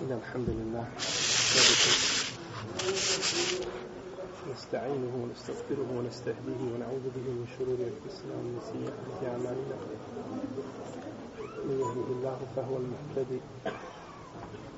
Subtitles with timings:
[0.00, 0.84] إن الحمد لله.
[4.52, 9.76] نستعينه ونستغفره ونستهديه ونعوذ به من شرور أنفسنا ومن سيئات أعمالنا.
[11.66, 13.40] من يهده الله فهو المهتدي.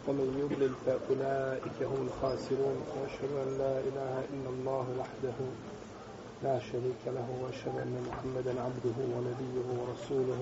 [0.08, 2.76] ومن يضلل فأولئك هم الخاسرون.
[2.94, 5.38] وأشهد أن لا إله إلا الله وحده
[6.42, 7.28] لا شريك له.
[7.42, 10.40] وأشهد أن محمدا عبده ونبيه ورسوله.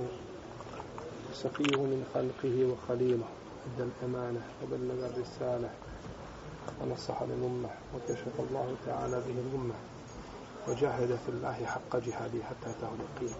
[1.33, 3.40] وصفيه من خلقه وخليله.
[3.67, 5.71] أدى الأمانة وبلغ الرسالة
[6.80, 9.75] ونصح للأمة وكشف الله تعالى به الأمة
[10.69, 13.37] وجاهد في الله حق جهاده حتى أتاه اليقين.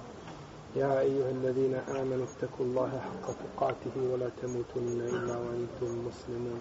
[0.77, 6.61] يا أيها الذين آمنوا اتقوا الله حق تقاته ولا تموتن إلا وأنتم مسلمون.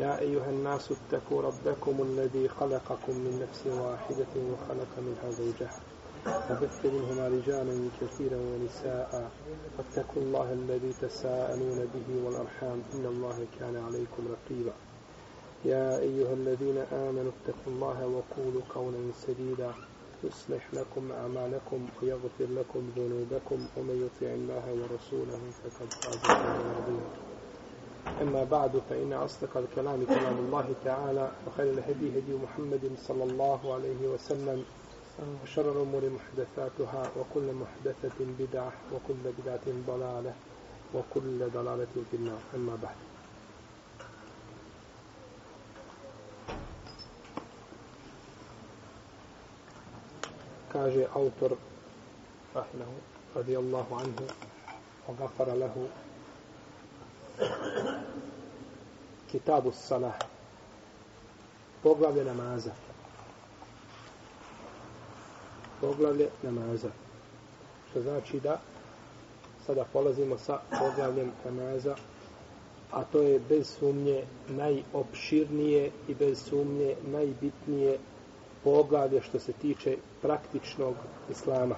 [0.00, 5.80] يا أيها الناس اتقوا ربكم الذي خلقكم من نفس واحدة وخلق منها زوجها.
[6.26, 9.30] وبث منهما رجالا كثيرا ونساء.
[9.78, 12.82] واتقوا الله الذي تساءلون به والأرحام.
[12.94, 14.72] إن الله كان عليكم رقيبا.
[15.64, 19.72] يا أيها الذين آمنوا اتقوا الله وقولوا قولا سديدا.
[20.24, 23.58] يصلح لكم أعمالكم ويغفر لكم ذنوبكم.
[23.76, 27.00] ومن يطع الله ورسوله فقد فاز فوزا
[28.22, 31.30] أما بعد فإن أصدق الكلام كلام الله تعالى.
[31.46, 34.64] وخير الهدي هدي محمد صلى الله عليه وسلم.
[35.18, 40.34] وشر الأمور محدثاتها وكل محدثة بدعة وكل بدعة ضلالة
[40.94, 42.38] وكل ضلالة في النار.
[42.54, 42.94] أما بعد.
[50.72, 51.56] كاجي أوتر
[52.56, 52.86] رحمه
[53.36, 54.26] رضي الله عنه
[55.08, 55.88] وغفر له.
[59.32, 60.18] كتاب الصلاة.
[61.84, 62.72] وقبل نمازة.
[65.84, 66.90] Poglavlje namaza
[67.90, 68.60] što znači da
[69.66, 71.96] sada polazimo sa poglavljem namaza
[72.92, 77.98] a to je bez sumnje najopširnije i bez sumnje najbitnije
[78.64, 80.94] poglavlje što se tiče praktičnog
[81.30, 81.76] islama.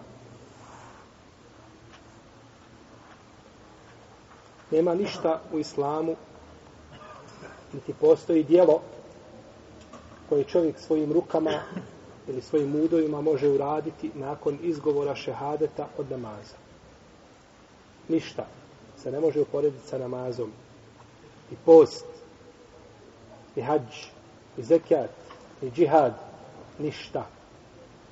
[4.70, 6.16] Nema ništa u islamu,
[7.72, 8.80] niti postoji dijelo
[10.28, 11.60] koje čovjek svojim rukama
[12.28, 16.56] ili svojim udojima može uraditi nakon izgovora šehadeta od namaza.
[18.08, 18.46] Ništa
[19.02, 20.50] se ne može uporediti sa namazom.
[21.52, 22.04] I post,
[23.56, 24.06] i hađ,
[24.56, 25.10] i zekijat,
[25.62, 26.14] i džihad,
[26.78, 27.26] ništa.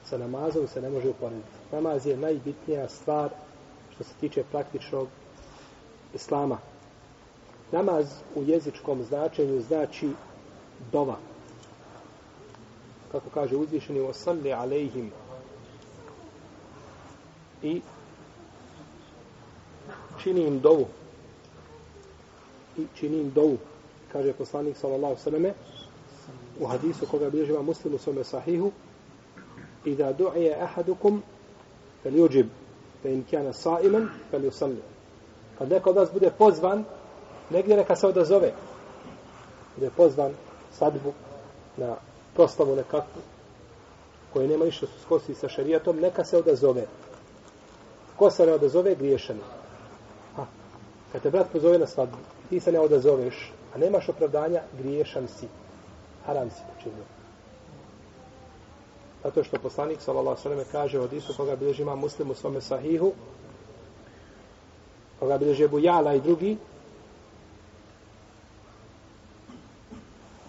[0.04, 1.48] Sa namazom se ne može uporediti.
[1.72, 3.30] Namaz je najbitnija stvar
[3.94, 5.08] što se tiče praktičnog
[6.14, 6.58] islama.
[7.72, 10.10] Namaz u jezičkom značenju znači
[10.92, 11.16] dova.
[13.14, 15.10] Kako kaže uzvišeni o salli alejhim
[17.62, 17.80] i
[20.22, 20.86] čini im dovu.
[22.78, 23.58] I čini im dovu.
[24.12, 25.52] Kaže poslanik sallallahu sallame
[26.60, 28.72] u hadisu koga bilježiva muslim svome sahihu
[29.84, 31.22] i da du'ije ahadukum
[32.02, 32.46] fel juđib
[33.02, 34.82] fe in kjana saiman fel yusalli
[35.58, 36.84] kad neko od vas bude pozvan
[37.50, 38.52] negdje neka se odazove
[39.76, 40.32] bude pozvan
[40.72, 41.12] sadbu
[41.76, 41.96] na
[42.34, 43.22] proslavu nekakvu
[44.32, 46.86] koje nema ništa su skosi sa šarijatom neka se odazove
[48.16, 49.36] ko se ne odazove griješan
[50.36, 50.46] ha.
[51.12, 52.16] kad te brat pozove na svadbu
[52.50, 55.48] ti se ne odazoveš a nemaš opravdanja griješan si
[56.26, 57.04] haram si počinio.
[59.24, 62.60] Zato što poslanik sallallahu alejhi ve kaže od isu koga bilježi ima Muslim u svome
[62.60, 63.12] sahihu,
[65.18, 66.56] koga bilježi Ebu Jala i drugi,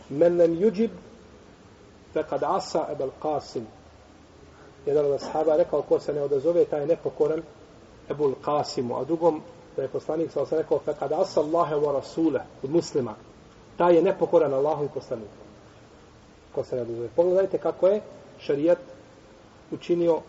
[0.09, 0.91] Men nem juđib
[2.15, 3.67] Fekad asa Abul Qasim.
[4.85, 7.41] Jedan od ashaba rekao ko se ne odazove taj je nepokoran
[8.09, 9.41] Ebul Qasimu, a drugom
[9.75, 13.15] da je poslanik sa osam rekao fekad asa Allahe wa Rasule, od muslima.
[13.77, 15.45] Taj je nepokoran Allahu i poslaniku
[16.55, 17.07] ko se ne odazove.
[17.15, 18.01] Pogledajte kako je
[18.39, 18.79] šarijat
[19.71, 20.21] učinio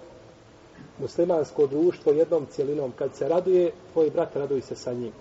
[0.98, 2.92] muslimansko društvo jednom cijelinom.
[2.98, 5.12] Kad se raduje, tvoj brat raduje se sa njim.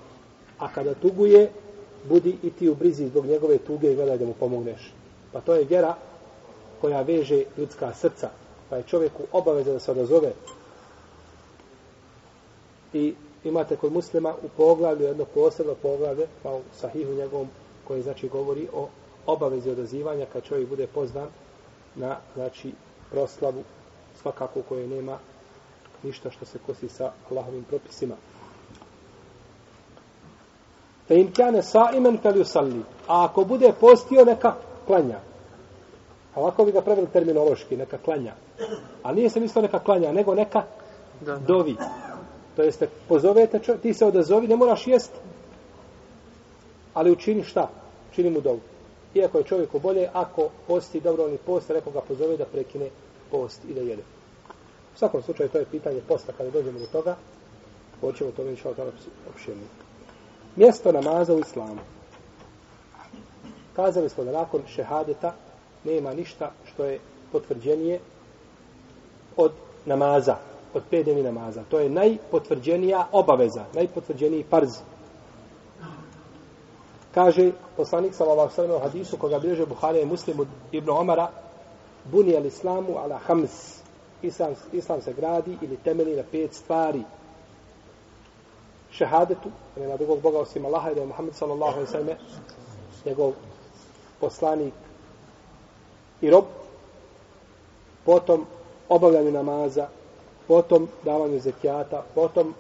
[0.60, 1.52] A kada tuguje,
[2.10, 4.94] budi i ti u brizi zbog njegove tuge i gledaj da mu pomogneš.
[5.32, 5.96] Pa to je vjera
[6.82, 8.30] koja veže ljudska srca.
[8.70, 10.32] Pa je čovjeku obaveza da se odazove.
[12.94, 13.14] I
[13.44, 17.48] imate kod muslima u poglavlju, jedno posebno poglavlje, pa u sahihu njegovom,
[17.88, 18.88] koji znači govori o
[19.26, 21.28] obavezi odazivanja kad čovjek bude pozvan
[21.96, 22.72] na znači
[23.12, 23.64] proslavu
[24.22, 25.18] svakako koje nema
[26.04, 28.16] ništa što se kosi sa Allahovim propisima.
[31.08, 32.82] Fe im kane sa imen fel yusalli.
[33.08, 34.56] A ako bude postio, neka
[34.88, 35.20] klanja.
[36.36, 38.34] A ovako bi ga pravili terminološki, neka klanja.
[39.04, 40.64] A nije se mislio neka klanja, nego neka
[41.22, 41.40] da, da.
[41.40, 41.76] dovi.
[42.56, 45.12] To jeste, pozovete ti se odazovi, ne moraš jest,
[46.94, 47.70] ali učini šta?
[48.16, 48.60] čini mu dovu.
[49.16, 52.90] Iako je čovjeku bolje, ako posti dobrovoljni post, neko ga pozove da prekine
[53.32, 54.04] post i da jede.
[54.96, 57.16] U svakom slučaju, to je pitanje posta, kada dođemo do toga,
[58.02, 58.94] hoćemo to inša Allah
[59.30, 59.64] opširno.
[60.56, 61.80] Mjesto namaza u islamu.
[63.76, 65.34] Kazali smo da nakon šehadeta
[65.86, 67.00] nema ništa što je
[67.32, 68.00] potvrđenije
[69.38, 69.52] od
[69.86, 70.36] namaza,
[70.74, 71.64] od pet namaza.
[71.70, 74.70] To je najpotvrđenija obaveza, najpotvrđeniji parz.
[77.14, 81.32] Kaže poslanik sallallahu alejhi ve hadisu koga bilježe Buhari i Muslim od Ibn Omara
[82.12, 83.80] buni al islamu ala hams
[84.22, 87.04] islam, islam se gradi ili temelji na pet stvari
[88.92, 92.18] šehadetu nema drugog Boga osim Allaha i da je Muhammed sallallahu alejhi ve sellem
[93.06, 93.32] njegov
[94.20, 94.74] poslanik
[96.22, 96.46] i rob
[98.06, 98.46] potom
[98.90, 99.88] obavljanju namaza
[100.48, 102.54] potom davanju zekijata potom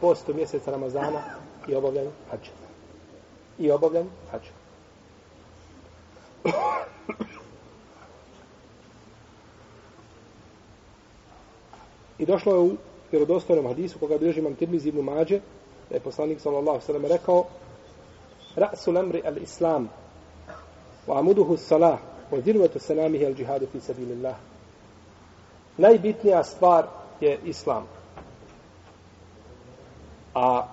[0.00, 1.22] postu mjeseca Ramazana
[1.68, 2.50] i obavljanju hađa.
[3.58, 4.50] I obavljanju hađa.
[12.18, 12.76] I došlo je u
[13.10, 15.40] vjerodostojnom hadisu koga bilježi imam Tirmizi ibn Mađe,
[15.88, 17.44] da je poslanik sallallahu sallam rekao
[18.56, 19.88] Ra'su lamri al-islam
[21.06, 21.98] wa amuduhu salah
[22.30, 24.34] wa dirvatu sanamihi al-jihadu fi sabilillah.
[25.78, 26.86] Najbitnija stvar
[27.20, 27.86] je islam.
[30.34, 30.66] A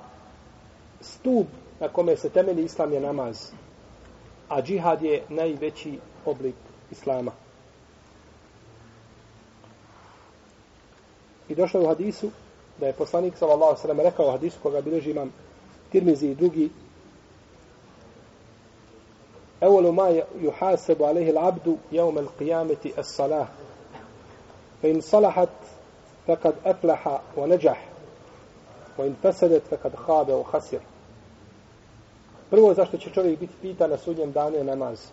[1.01, 1.47] stup
[1.79, 3.51] na kome se temelji islam je namaz.
[4.49, 6.55] A džihad je najveći oblik
[6.91, 7.31] islama.
[11.49, 12.31] I došlo je u hadisu
[12.79, 15.33] da je poslanik sallallahu alejhi ve sellem rekao u hadisu koga bilježi imam
[15.91, 16.69] Tirmizi i drugi
[19.62, 23.46] أول ما يحاسب عليه العبد يوم القيامة الصلاة
[24.82, 25.48] فإن صلحت
[26.26, 27.88] فقد أفلح ونجح
[28.98, 30.80] وإن فسدت فقد خاب وخسر
[32.50, 35.06] Prvo zašto će čovjek biti pitan na sudnjem danu je namaz.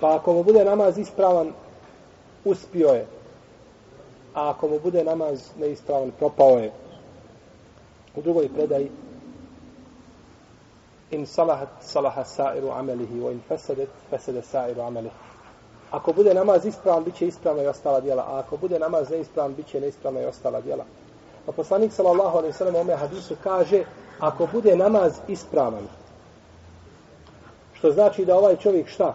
[0.00, 1.52] Pa ako mu bude namaz ispravan,
[2.44, 3.06] uspio je
[4.34, 6.72] a ako mu bude namaz neispravan, propao je.
[8.16, 8.90] U drugoj predaji
[11.13, 15.15] in salahat salaha sa'iru amelihi wa in fesedet fesede sa'iru amelihi.
[15.91, 18.23] Ako bude namaz ispravan, bit će ispravna i ostala djela.
[18.23, 20.85] A ako bude namaz neispravan, bit će neispravna i ostala djela.
[21.47, 23.83] A poslanik sallallahu alaihi sallam ome hadisu kaže
[24.19, 25.87] ako bude namaz ispravan,
[27.73, 29.13] što znači da ovaj čovjek šta?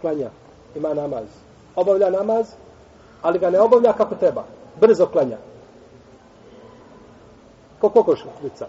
[0.00, 0.30] Klanja,
[0.74, 1.26] ima namaz.
[1.76, 2.46] Obavlja namaz,
[3.22, 4.44] ali ga ne obavlja kako treba.
[4.80, 5.36] Brzo klanja.
[7.80, 8.66] Ko kokošlica.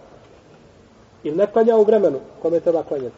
[1.23, 3.15] Ili ne klanja u vremenu kome treba klanjati.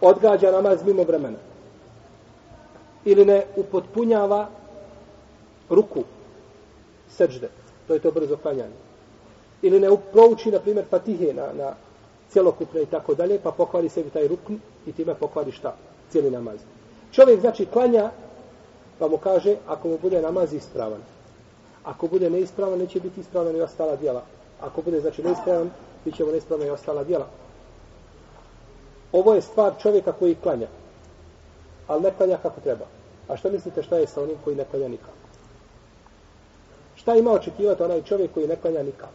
[0.00, 1.38] Odgađa namaz mimo vremena.
[3.04, 4.48] Ili ne upotpunjava
[5.70, 6.04] ruku
[7.08, 7.48] seđde.
[7.86, 8.78] To je to brzo klanjanje.
[9.62, 11.74] Ili ne prouči, na primjer, patihe na, na
[12.32, 14.54] cjelokupne i tako dalje, pa pokvari sebi taj rukn
[14.86, 15.76] i time pokvari šta?
[16.10, 16.60] Cijeli namaz.
[17.12, 18.10] Čovjek, znači, klanja
[19.00, 21.00] Pa mu kaže, ako mu bude namaz ispravan.
[21.84, 24.22] Ako bude neispravan, neće biti ispravan i ostala djela.
[24.60, 25.70] Ako bude, znači, neispravan,
[26.04, 27.26] bit ćemo neispravan i ostala djela.
[29.12, 30.66] Ovo je stvar čovjeka koji klanja.
[31.86, 32.84] Ali ne klanja kako treba.
[33.28, 35.12] A što mislite šta je sa onim koji ne klanja nikako?
[36.96, 39.12] Šta ima očekivati onaj čovjek koji ne klanja nikako?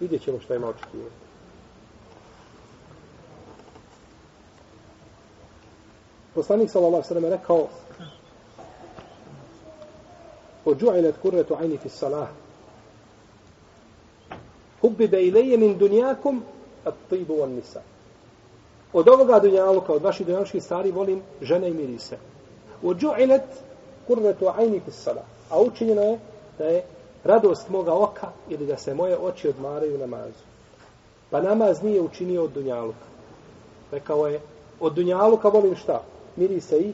[0.00, 1.22] Vidjet ćemo šta ima očekivati.
[6.34, 7.68] Poslanik sallallahu alejhi ve sellem rekao:
[10.64, 12.28] "Oju'ilat qurratu ajni fi salah
[14.82, 16.42] Hubbibe ilayya min dunjakum
[16.84, 17.80] at tibu on nisa.
[18.92, 22.18] Od ovoga dunjaluka, od vaših dunjalučkih stvari volim žene i mirise.
[22.82, 23.46] U džu'ilet
[24.08, 25.24] 'ayni fi as-salah.
[25.50, 26.18] A učinjeno je
[26.58, 26.82] da je
[27.24, 30.44] radost moga oka ili da se moje oči odmaraju namazu.
[31.30, 33.06] Pa namaz nije učinio od dunjaluka.
[33.92, 34.40] Rekao je,
[34.80, 36.02] od dunjaluka volim šta?
[36.36, 36.92] mirise i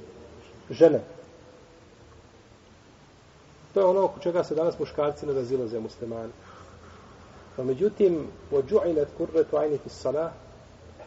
[0.70, 1.00] žene.
[3.74, 6.32] To je ono oko čega se danas muškarci ne razilaze muslimani.
[7.58, 10.32] No, međutim, od džu'ilet kurretu ajni fi salah,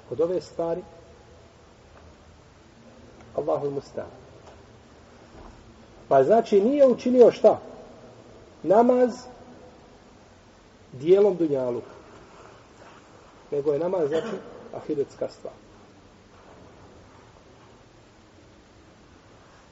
[0.09, 0.81] kod ove stvari,
[3.35, 4.05] Allahu mustan.
[6.07, 7.59] Pa znači nije učinio šta?
[8.63, 9.11] Namaz
[10.91, 11.95] dijelom dunjaluka.
[13.51, 14.35] Nego je namaz znači
[14.75, 15.53] ahiretska stvar.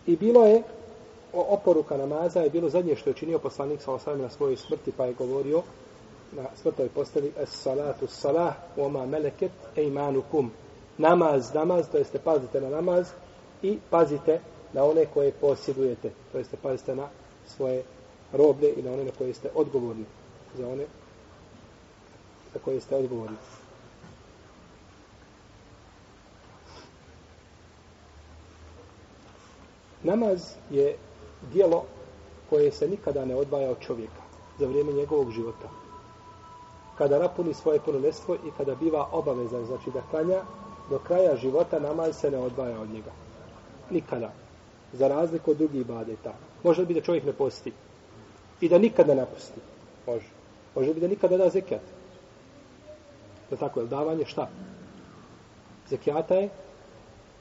[0.07, 0.63] I bilo je
[1.33, 5.05] oporuka namaza je bilo zadnje što je činio poslanik sa osam na svojoj smrti pa
[5.05, 5.61] je govorio
[6.31, 10.51] na smrtoj postavi es salatu salah oma meleket eimanukum
[10.97, 13.07] namaz, namaz, to jeste pazite na namaz
[13.61, 14.39] i pazite
[14.73, 17.07] na one koje posjedujete, to jeste pazite na
[17.47, 17.83] svoje
[18.33, 20.05] roblje i na one na koje ste odgovorni
[20.57, 20.85] za one
[22.53, 23.37] za koje ste odgovorni.
[30.03, 30.95] Namaz je
[31.53, 31.83] dijelo
[32.49, 34.21] koje se nikada ne odvaja od čovjeka
[34.59, 35.69] za vrijeme njegovog života.
[36.99, 40.41] Kada napuni svoje punoljestvo i kada biva obavezan, znači da klanja,
[40.89, 43.11] do kraja života namaz se ne odvaja od njega.
[43.89, 44.31] Nikada.
[44.93, 46.33] Za razliku od drugih ibadeta.
[46.63, 47.71] Može biti da čovjek ne posti.
[48.61, 49.59] I da nikada ne napusti.
[50.07, 50.27] Može.
[50.75, 51.81] Može biti da nikada da zekijat.
[53.49, 53.87] Da tako je.
[53.87, 54.49] Davanje šta?
[55.89, 56.49] Zekijata je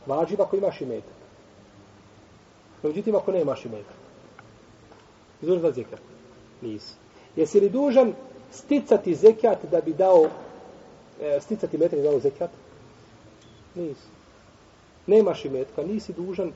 [0.06, 1.18] vađiv ako imaš imetak.
[2.82, 3.98] Međutim, ako ne imaš imetak.
[5.42, 6.00] Izvrš da zekijat?
[6.62, 6.94] Nisi.
[7.36, 8.14] Jesi li dužan
[8.52, 10.26] sticati zekijat da bi dao
[11.22, 12.50] e, sticati metak da dao zekijat?
[13.74, 14.08] Nisi.
[15.06, 16.52] Nemaš imetka, nisi dužan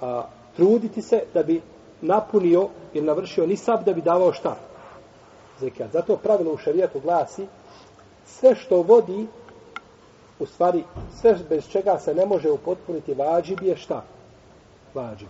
[0.00, 0.24] a,
[0.56, 1.60] truditi se da bi
[2.00, 4.56] napunio ili navršio nisab da bi davao šta?
[5.60, 5.92] Zekijat.
[5.92, 7.46] Zato pravilo u šarijatu glasi
[8.26, 9.26] sve što vodi
[10.38, 10.84] u stvari
[11.20, 14.02] sve bez čega se ne može upotpuniti vađib je šta?
[14.94, 15.28] Vađib.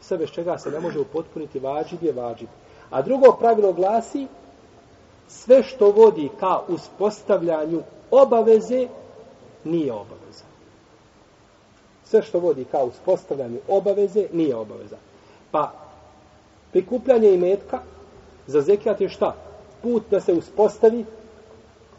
[0.00, 2.48] Sve bez čega se ne može upotpuniti vađib je vađib.
[2.90, 4.26] A drugo pravilo glasi
[5.28, 8.88] sve što vodi ka uspostavljanju obaveze
[9.64, 10.44] nije obaveza.
[12.04, 14.96] Sve što vodi ka uspostavljanju obaveze nije obaveza.
[15.50, 15.72] Pa
[16.72, 17.78] prikupljanje imetka
[18.46, 19.34] za zekijat je šta?
[19.82, 21.04] Put da se uspostavi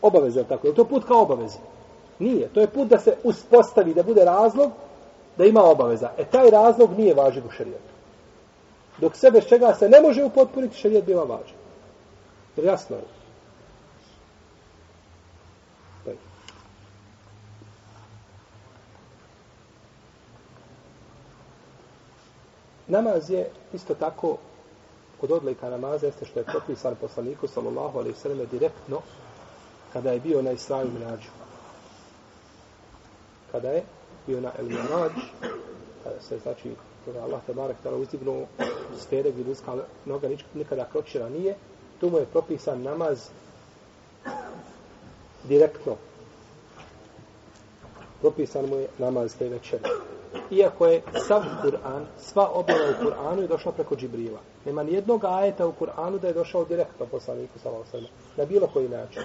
[0.02, 1.58] obaveza, tako je to put kao obaveze?
[2.20, 4.72] Nije, to je put da se uspostavi, da bude razlog
[5.38, 6.12] da ima obaveza.
[6.18, 7.94] E taj razlog nije važiv u šarijetu.
[8.98, 11.56] Dok sve bez čega se ne može upotpuniti, šarijet biva važiv.
[12.56, 13.15] Jer jasno je.
[22.88, 24.38] Namaz je isto tako
[25.22, 29.02] kod odlika namaza jeste što je propisan poslaniku sallallahu alaihi sallam direktno
[29.94, 31.30] kada je bio na Israju Mirađu.
[33.52, 33.84] Kada je
[34.28, 35.12] bio na El Mirađ,
[36.04, 36.76] kada se znači
[37.06, 38.48] kada Allah te barek tala uzdignu
[38.98, 39.76] sfere gdje ljudska
[40.06, 41.56] noga nikada kročila nije,
[42.00, 43.30] tu mu je propisan namaz
[45.44, 45.96] direktno.
[48.22, 50.05] Propisan mu je namaz te večere
[50.52, 54.40] iako je sav Kur'an, sva objava u Kur'anu je došla preko Džibrila.
[54.66, 58.68] Nema ni jednog ajeta u Kur'anu da je došao direktno poslaniku sa Osama, na bilo
[58.68, 59.24] koji način.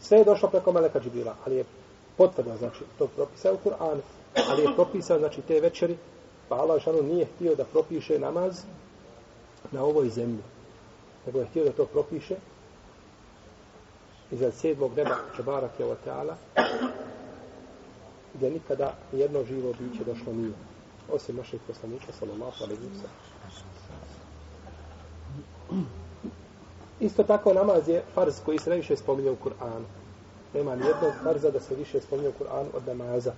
[0.00, 1.64] Sve je došlo preko Meleka Džibrila, ali je
[2.16, 4.00] potvrda, znači, to propisa u Kur'anu,
[4.50, 5.96] ali je propisao, znači, te večeri,
[6.48, 8.62] pa Allah šanu nije htio da propiše namaz
[9.72, 10.42] na ovoj zemlji,
[11.26, 12.34] nego je htio da to propiše
[14.30, 15.96] iza sedmog neba Čebarak je o
[18.34, 20.52] Teala, gdje nikada jedno živo biće došlo nije.
[21.12, 23.04] Osim našeg poslanika, sallallahu alaihi wa
[27.00, 29.84] Isto tako namaz je farz koji se najviše spominje u Kur'anu.
[30.54, 33.32] Nema ni jednog farza da se više spominje u Kur'anu od namaza.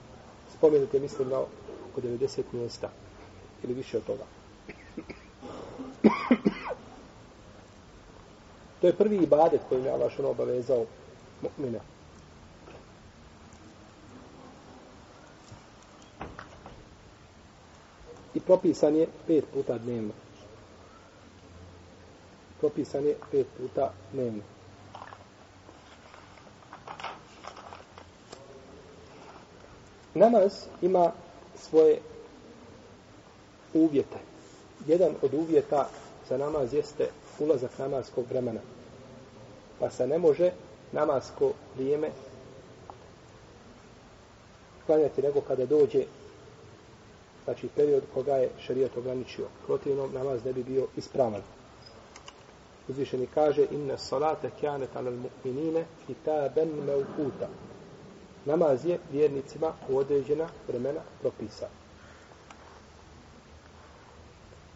[0.58, 2.90] Spominjete, mislim na oko 90 mjesta.
[3.64, 4.24] Ili više od toga.
[8.80, 10.84] to je prvi ibadet kojim je Allah što obavezao
[11.42, 11.95] mu'mina.
[18.36, 20.12] I propisan je pet puta dnevno.
[22.60, 24.42] Propisan je pet puta dnevno.
[30.14, 30.52] Namaz
[30.82, 31.12] ima
[31.58, 31.98] svoje
[33.74, 34.18] uvjete.
[34.86, 35.88] Jedan od uvjeta
[36.28, 38.60] za namaz jeste ulazak namazskog vremena.
[39.78, 40.50] Pa se ne može
[40.92, 42.10] namasko vrijeme
[44.86, 46.04] klanjati nego kada dođe
[47.46, 49.46] znači period koga je šerijat ograničio.
[49.66, 51.42] Protivno namaz ne bi bio ispravan.
[52.88, 57.48] Uzvišeni kaže inna salate kjanet ala mu'minine kitaben meukuta.
[58.44, 61.68] Namaz je vjernicima u određena vremena propisa.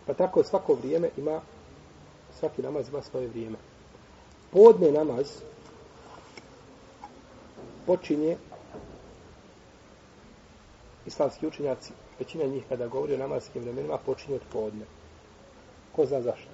[0.06, 1.40] Pa tako svako vrijeme ima
[2.38, 3.56] svaki namaz ima svoje vrijeme.
[4.52, 5.26] Podne namaz
[7.86, 8.36] počinje
[11.06, 14.84] islamski učenjaci većina njih kada govori o namaskim vremenima počinje od podne.
[15.96, 16.50] Ko zna zašto?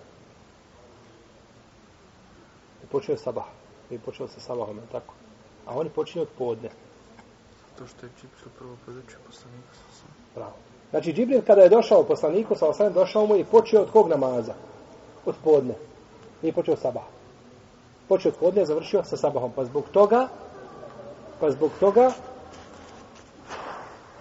[2.82, 3.50] Ne počinje od sabaha.
[3.90, 5.14] Ne počinje sa sabahom, tako?
[5.66, 6.70] A oni počinje od podne.
[7.78, 10.08] To što je Džibril prvo podučio poslaniku sa osam.
[10.34, 10.56] Pravo.
[10.90, 14.54] Znači, Džibril kada je došao poslaniku sa osam, došao mu i počeo od kog namaza?
[15.26, 15.74] Od podne.
[16.42, 17.06] Nije počeo od sabaha.
[18.08, 19.52] Počeo od podne, završio sa sabahom.
[19.56, 20.28] Pa zbog toga,
[21.40, 22.12] pa zbog toga,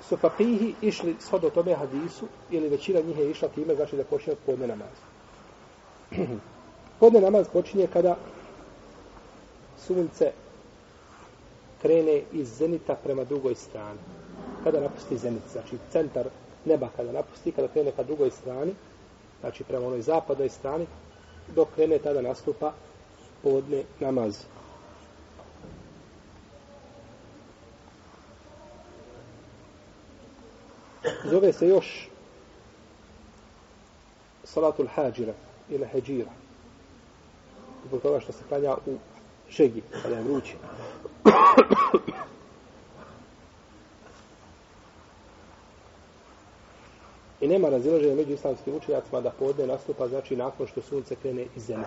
[0.10, 4.34] su fakihi išli shodno tome hadisu ili većina njih je išla time znači da počne
[4.34, 4.96] od podne namaz.
[7.00, 8.16] podne namaz počinje kada
[9.78, 10.32] sunce
[11.82, 14.00] krene iz zenita prema drugoj strani.
[14.64, 16.26] Kada napusti zenit, znači centar
[16.66, 18.74] neba kada napusti, kada krene ka drugoj strani,
[19.40, 20.86] znači prema onoj zapadnoj strani,
[21.56, 22.74] dok krene tada nastupa
[23.44, 24.38] podne namaz.
[31.30, 32.10] Zove se još
[34.44, 35.34] salatul hađira
[35.70, 36.32] ili heđira.
[37.88, 38.98] Zbog toga što se klanja u
[39.50, 40.54] šegi, kada je vruće.
[47.42, 51.64] I nema razilaženja među islamskim učenjacima da podne nastupa, znači nakon što sunce krene iz
[51.66, 51.86] zemlje.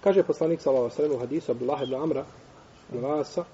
[0.00, 2.24] Kaže poslanik sallallahu alejhi ve sellem u hadisu Abdullah ibn Amra
[2.92, 3.44] ibn Asa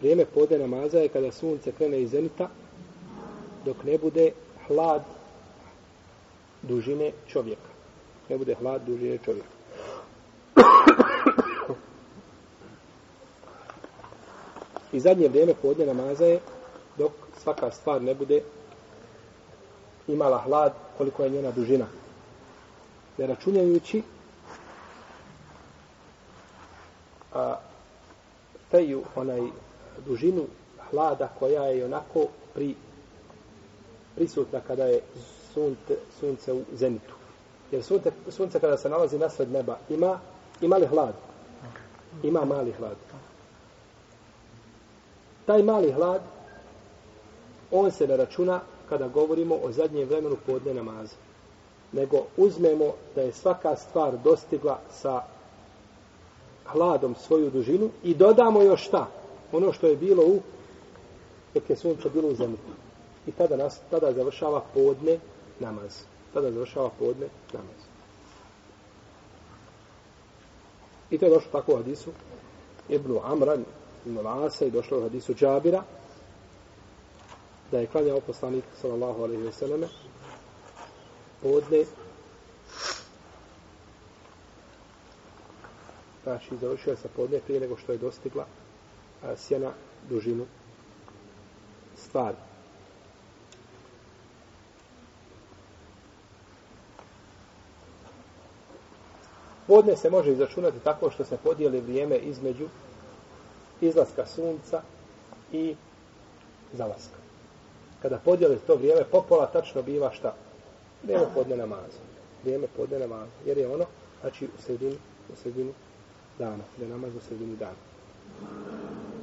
[0.00, 2.48] vrijeme podne namaza je kada sunce krene iz zenita
[3.64, 4.32] dok ne bude
[4.68, 5.02] hlad
[6.62, 7.70] dužine čovjeka.
[8.28, 9.48] Ne bude hlad dužine čovjeka.
[14.92, 16.40] I zadnje vrijeme podne namaza je
[16.98, 17.12] dok
[17.42, 18.42] svaka stvar ne bude
[20.08, 21.86] imala hlad koliko je njena dužina.
[23.18, 24.02] Ne računjajući
[27.34, 27.56] a,
[28.70, 29.40] teju onaj
[30.06, 30.46] dužinu
[30.90, 32.74] hlada koja je onako pri
[34.14, 35.00] prisutna kada je
[35.54, 37.14] sunce, sunce u zenitu.
[37.70, 40.18] Jer sunce, sunce kada se nalazi nasred neba ima,
[40.60, 41.14] ima li hlad?
[42.22, 42.96] Ima mali hlad.
[45.46, 46.20] Taj mali hlad
[47.70, 51.14] on se ne računa kada govorimo o zadnjem vremenu podne namaza.
[51.92, 55.22] Nego uzmemo da je svaka stvar dostigla sa
[56.72, 59.06] hladom svoju dužinu i dodamo još šta?
[59.52, 60.40] Ono što je bilo u
[61.54, 62.58] dok je sunce bilo u zemlji.
[63.26, 65.18] I tada, nas, tada završava podne
[65.60, 66.02] namaz.
[66.34, 67.82] Tada završava podne namaz.
[71.10, 72.10] I to je došlo tako u hadisu
[72.88, 73.64] Ibnu Amran
[74.06, 75.82] Ibnu Lasa i došlo u hadisu Džabira
[77.70, 79.88] da je klanjao poslanik sallallahu alaihi ve selleme
[81.42, 81.84] podne
[86.22, 88.46] znači završio je sa podne prije nego što je dostigla
[89.24, 89.70] a, sjena
[90.08, 90.46] dužinu
[91.96, 92.36] stvari.
[99.66, 102.68] Podne se može izračunati tako što se podijeli vrijeme između
[103.80, 104.82] izlaska sunca
[105.52, 105.76] i
[106.72, 107.16] zalaska.
[108.02, 110.34] Kada podijeli to vrijeme, popola tačno biva šta?
[111.02, 112.00] Vrijeme podne namaza.
[112.42, 113.32] Vrijeme podne namaza.
[113.46, 113.84] Jer je ono,
[114.20, 114.96] znači u sredini,
[115.32, 115.72] u sredini
[116.38, 116.64] dana.
[116.78, 117.76] Da je namaz u sredini dana.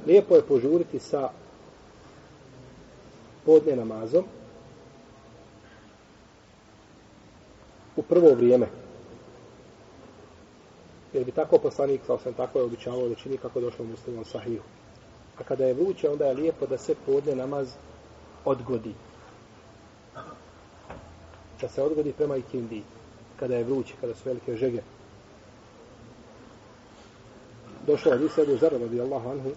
[0.06, 1.30] Lijepo je požuriti sa
[3.44, 4.24] podne namazom
[7.96, 8.66] u prvo vrijeme.
[11.12, 14.64] Jer bi tako poslanik, kao sam tako je običavao da čini kako došlo muslimom sahihu.
[15.38, 17.68] A kada je vruće, onda je lijepo da se podne namaz
[18.44, 18.94] odgodi.
[21.60, 22.82] Da se odgodi prema ikindi.
[23.36, 24.82] Kada je vruće, kada su velike žege.
[27.90, 29.50] Došlo od Isa Zara, radi Allahu anhu,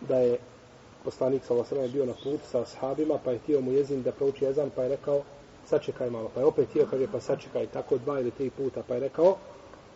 [0.00, 0.38] da je
[1.04, 4.44] poslanik sallallahu alejhi bio na put sa ashabima, pa je htio mu jezin da prouči
[4.44, 5.22] ezan pa je rekao,
[5.66, 6.30] sačekaj malo.
[6.34, 9.36] Pa je opet htio, kaže, pa sačekaj tako dva ili tri puta, pa je rekao,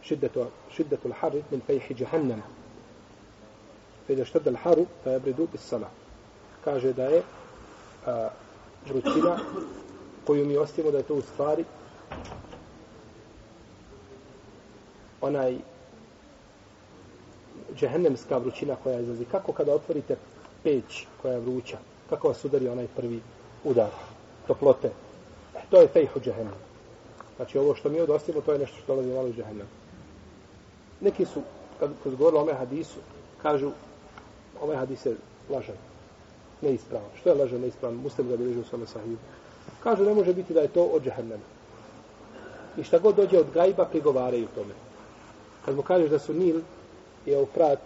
[0.03, 2.43] šiddetu, šiddetu l'harit min fejhi džahannam.
[4.07, 5.87] Fede štadda l'haru, pa fa yabridu bis sana.
[6.65, 7.23] Kaže da je
[8.07, 8.29] a,
[8.89, 9.39] vrućina
[10.27, 11.65] koju mi ostavimo da je to u stvari
[15.21, 15.59] onaj
[17.77, 19.25] džehennemska vrućina koja izlazi.
[19.25, 20.17] Kako kada otvorite
[20.63, 21.79] peć koja je vruća,
[22.11, 23.21] kako vas udari onaj prvi
[23.65, 23.91] udar
[24.47, 24.91] toplote.
[25.55, 26.55] E, to je fejhu džehennem.
[27.37, 29.67] Znači ovo što mi odostimo, to je nešto što dolazi malo iz džehennem.
[31.01, 31.43] Neki su,
[31.81, 32.99] kad, kad govorili o ome hadisu,
[33.43, 33.71] kažu,
[34.61, 35.17] ovaj hadis je
[35.51, 35.77] lažan,
[36.63, 37.09] neispravan.
[37.21, 37.97] Što je lažan, neispravan?
[37.97, 39.17] Muslim ga bilježi u svome sahiju.
[39.83, 41.43] Kažu, ne može biti da je to od džehennema.
[42.77, 44.75] I šta god dođe od gajba, prigovaraju tome.
[45.65, 46.61] Kad mu kažeš da su Nil
[47.27, 47.79] i Eufrat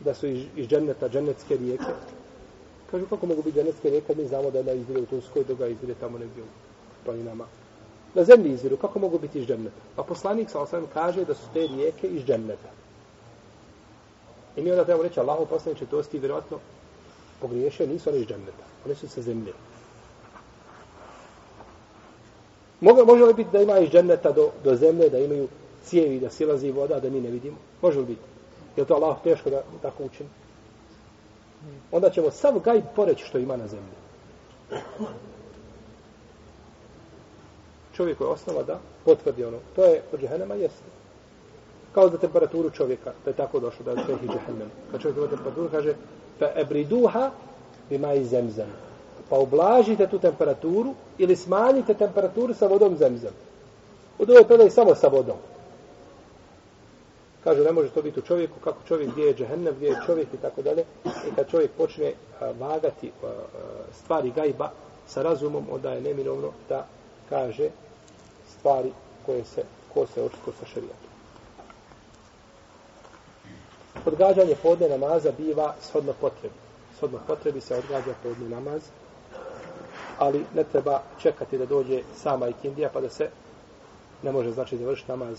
[0.00, 1.92] da su iz, iz dženneta, džennetske rijeke.
[2.90, 5.94] Kažu, kako mogu biti džennetske rijeke, mi znamo da jedna izvire u Turskoj, druga izvire
[6.00, 6.46] tamo negdje u
[7.04, 7.44] planinama.
[8.14, 9.76] Na zemlji izviru, kako mogu biti iz dženneta?
[9.96, 12.68] Pa poslanik sa osam kaže da su te rijeke iz dženneta.
[14.56, 16.58] I mi onda trebamo reći, Allaho poslaniče, to si ti vjerojatno
[17.40, 18.64] pogriješio, nisu oni iz dženneta.
[18.86, 19.52] Oni su sa zemlje.
[22.80, 25.48] Može, može li biti da ima iz dženneta do, do zemlje, da imaju
[25.84, 27.56] cijevi, da silazi voda, da mi ne vidimo?
[27.82, 28.20] Može li biti?
[28.76, 30.28] Je to Allah teško da tako učini?
[31.92, 33.94] Onda ćemo sav gajb poreći što ima na zemlji.
[37.92, 39.58] Čovjeku je osnova da potvrdi ono.
[39.76, 40.84] To je od džehennema jeste.
[41.94, 44.70] Kao za temperaturu čovjeka, da je tako došlo, da je sve i džehennem.
[44.90, 45.94] Kad čovjek ima temperaturu, kaže,
[46.38, 47.30] fa ebriduha
[47.90, 48.66] bima i zemzem.
[49.28, 53.32] Pa oblažite tu temperaturu ili smanjite temperaturu sa vodom zemzem.
[54.18, 55.36] U drugoj predaj samo sa vodom.
[57.48, 60.28] Kaže, ne može to biti u čovjeku, kako čovjek, gdje je džehennem, gdje je čovjek
[60.34, 60.84] i tako dalje.
[61.04, 63.26] I kad čovjek počne a, vagati a,
[63.92, 64.70] stvari gajba
[65.06, 66.86] sa razumom, onda je neminovno da
[67.28, 67.68] kaže
[68.58, 68.92] stvari
[69.26, 69.62] koje se
[69.94, 71.10] kose očito sa šarijatom.
[74.06, 76.54] Odgađanje podne namaza biva shodno potrebi.
[76.98, 78.82] Shodno potrebi se odgađa podne namaz,
[80.18, 83.30] ali ne treba čekati da dođe sama ikindija pa da se
[84.22, 85.38] ne može znači završiti namaz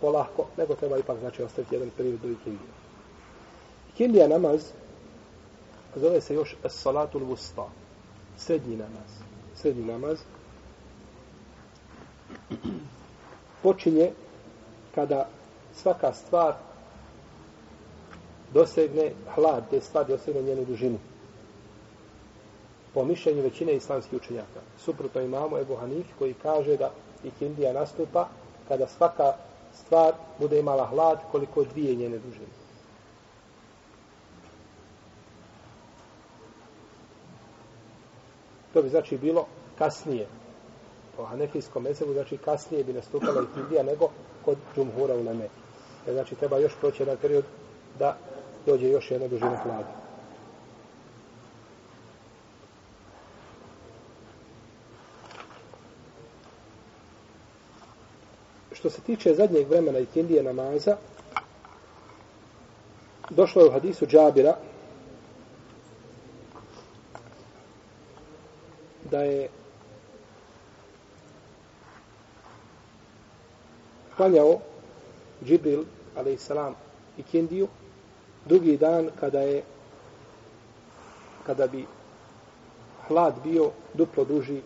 [0.00, 2.70] polahko, nego treba ipak znači ostaviti jedan period do ikindije.
[3.94, 4.60] Ikindija namaz
[5.96, 7.68] zove se još salatul vusta,
[8.38, 9.10] srednji namaz.
[9.56, 10.18] Srednji namaz
[13.62, 14.10] počinje
[14.94, 15.28] kada
[15.74, 16.54] svaka stvar
[18.52, 20.98] dosegne hlad, te stvari dosegne njenu dužinu.
[22.94, 24.60] Po mišljenju većine islamskih učenjaka.
[24.78, 26.90] Suprotno imamo Ebu Hanif koji kaže da
[27.24, 28.28] ikindija nastupa
[28.68, 29.32] kada svaka
[29.74, 32.46] stvar bude imala hlad koliko dvije njene dužine.
[38.72, 39.46] To bi znači bilo
[39.78, 40.26] kasnije.
[41.16, 44.08] Po hanefijskom mesebu znači kasnije bi nastupala ikindija nego
[44.44, 45.48] kod džumhura u Leme.
[46.08, 47.44] Znači treba još proći jedan period
[47.98, 48.16] da
[48.66, 50.03] dođe još jedna dužina hlada.
[58.84, 60.96] Što se tiče zadnjeg vremena i kindije namaza,
[63.30, 64.56] došlo je u hadisu Džabira
[69.10, 69.48] da je
[74.16, 74.58] klanjao
[75.44, 75.84] Džibril,
[76.16, 76.74] alaihissalam,
[77.18, 77.68] i kindiju,
[78.44, 79.62] drugi dan kada je
[81.46, 81.86] kada bi
[83.08, 84.60] hlad bio duplo duži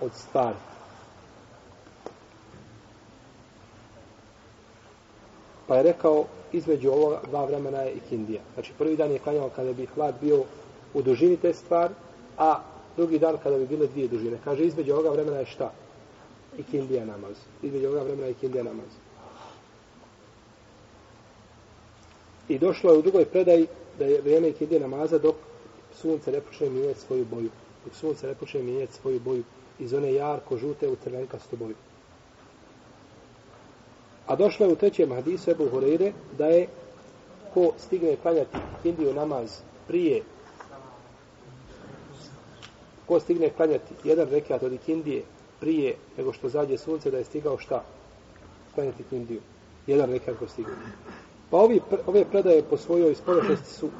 [0.00, 0.75] od stvari.
[5.66, 8.40] Pa je rekao, između ovoga dva vremena je ikindija.
[8.54, 10.44] Znači, prvi dan je klanjao kada bi hlad bio
[10.94, 11.94] u dužini te stvari,
[12.38, 12.60] a
[12.96, 14.38] drugi dan kada bi bile dvije dužine.
[14.44, 15.72] Kaže, između ovoga vremena je šta?
[16.58, 17.36] Ikindija namaz.
[17.62, 18.90] Između ovoga vremena je ikindija namaz.
[22.48, 23.66] I došlo je u drugoj predaji
[23.98, 25.34] da je vrijeme ikindije namaza dok
[26.00, 27.50] sunce ne počne mijenjati svoju boju.
[27.84, 29.42] Dok sunce ne počne mijenjati svoju boju
[29.78, 31.74] iz one jarko žute u crvenkastu boju.
[34.26, 36.66] A došlo je u trećem hadisu Ebu Hureyre da je
[37.54, 40.22] ko stigne klanjati ikindiju namaz prije
[43.06, 45.22] ko stigne klanjati jedan rekat od ikindije
[45.60, 47.82] prije nego što zađe sunce da je stigao šta?
[48.74, 49.40] Klanjati ikindiju.
[49.86, 50.72] Jedan rekat ko stigne.
[51.50, 53.90] Pa ovi, ove predaje po svojoj spoljašnosti su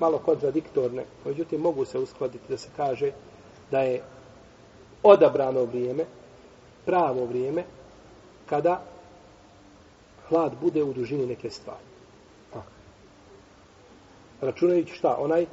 [0.00, 3.12] malo kontradiktorne, međutim mogu se uskladiti da se kaže
[3.70, 4.02] da je
[5.02, 6.04] odabrano vrijeme,
[6.84, 7.64] pravo vrijeme,
[8.46, 8.82] kada
[10.28, 11.84] hlad bude u dužini neke stvari.
[14.40, 15.16] Računajući šta?
[15.18, 15.46] Onaj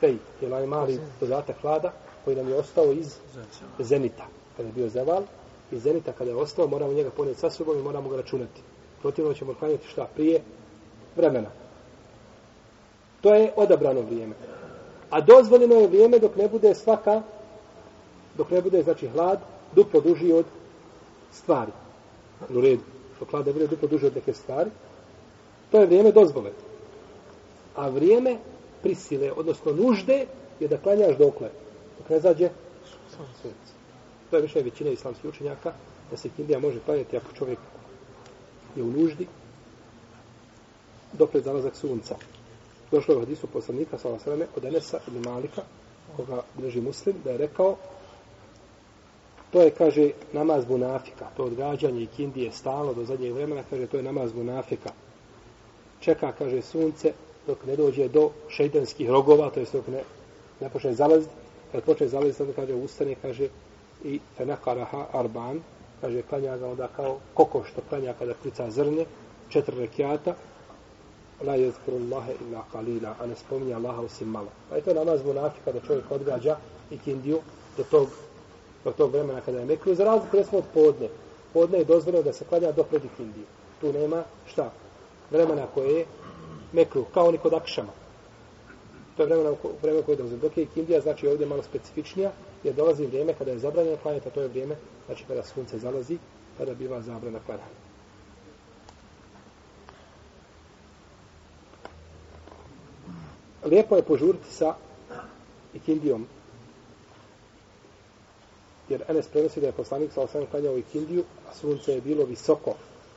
[0.00, 1.92] fej, je onaj mali dodatak hlada
[2.24, 3.16] koji nam je ostao iz
[3.78, 4.26] zenita.
[4.56, 5.22] Kada je bio zeval,
[5.72, 8.60] iz zenita kada je ostao, moramo njega ponijeti sa sobom i moramo ga računati
[9.04, 10.40] protivno ćemo klanjati šta prije
[11.16, 11.50] vremena.
[13.20, 14.34] To je odabrano vrijeme.
[15.10, 17.22] A dozvoljeno je vrijeme dok ne bude svaka,
[18.36, 19.40] dok ne bude, znači, hlad,
[19.74, 20.44] duplo duži od
[21.32, 21.72] stvari.
[22.48, 22.93] U redu.
[23.20, 24.70] Dok hlad ne bude duplo duže od neke stvari.
[25.70, 26.50] To je vrijeme dozvole.
[27.76, 28.36] A vrijeme
[28.82, 30.26] prisile, odnosno nužde,
[30.60, 31.50] je da klanjaš dokle.
[31.98, 32.50] Dok ne zađe
[33.10, 33.54] sunce.
[34.30, 35.72] To je više većina islamskih učenjaka,
[36.10, 37.58] da se kindija može klanjati ako čovjek
[38.76, 39.26] je u nuždi
[41.18, 42.16] dokle je zalazak sunca.
[42.90, 45.62] Došlo je u hadisu poslanika sa osrame od Enesa ili Malika,
[46.16, 47.76] koga drži muslim, da je rekao
[49.54, 51.26] to je, kaže, namaz munafika.
[51.36, 54.90] To odgađanje i kindije stalo do zadnjeg vremena, kaže, to je namaz munafika.
[56.00, 57.12] Čeka, kaže, sunce
[57.46, 60.02] dok ne dođe do šeitanskih rogova, to je dok ne,
[60.60, 61.32] ne počne zalaziti.
[61.72, 63.48] Kad počne zalaziti, onda kaže, ustane, kaže,
[64.04, 65.60] i fenakaraha arban,
[66.00, 69.06] kaže, klanja ga onda kao koko što klanja kada klica zrnje,
[69.48, 70.34] četiri rekiata,
[71.46, 74.50] la jezkru Allahe illa kalila, a ne spominje Allaha osim malo.
[74.70, 76.56] Pa je to namaz munafika da čovjek odgađa
[76.90, 77.38] i kindiju
[77.76, 78.08] do tog,
[78.84, 81.08] do tog vremena kada je mekru, za razliku recimo od podne.
[81.52, 83.46] Podne je dozvoljeno da se klanja do predikindije.
[83.80, 84.70] Tu nema šta?
[85.30, 86.06] Vremena koje je
[86.72, 87.92] mekru, kao ni kod akšama.
[89.16, 90.36] To je vremena, vreme koje dolazi.
[90.36, 92.30] Dok je ikindija, znači ovdje malo specifičnija,
[92.64, 96.18] jer dolazi vrijeme kada je zabranjeno klanjati, a to je vrijeme, znači kada sunce zalazi,
[96.58, 97.84] kada biva zabrana klanjanja.
[103.64, 104.74] Lijepo je požuriti sa
[105.74, 106.26] ikindijom.
[108.88, 112.74] Jer Enes prenosi da je poslanik sa osam klanjao ikindiju, a sunce je bilo visoko,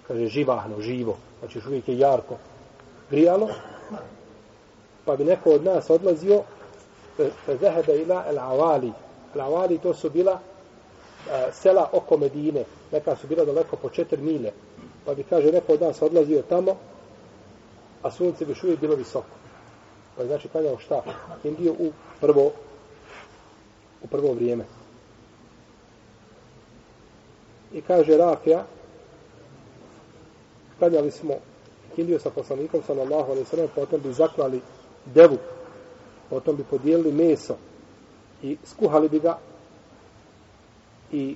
[0.08, 2.36] kaže živahno, živo, znači uvijek je jarko
[3.10, 3.49] grijalo,
[5.06, 6.43] pa bi neko od nas odlazio
[7.19, 8.91] e, fe zahebe ila el avali.
[9.36, 10.39] El avali to su bila
[11.32, 14.51] a, sela oko Medine, neka su bila daleko po četiri mile.
[15.06, 16.75] Pa bi kaže neko od nas odlazio tamo,
[18.03, 19.36] a sunce bi uvijek bilo visoko.
[20.17, 21.01] Pa znači klanjao šta?
[21.43, 22.51] Indiju u prvo
[24.03, 24.65] u prvo vrijeme.
[27.73, 28.65] I kaže Rafija,
[30.80, 31.34] klanjali smo
[31.95, 34.62] kindiju sa poslanikom, sallallahu alaihi sallam, potom bi zaklali
[35.06, 35.38] devu,
[36.30, 37.56] potom bi podijelili meso
[38.43, 39.38] i skuhali bi ga
[41.12, 41.36] i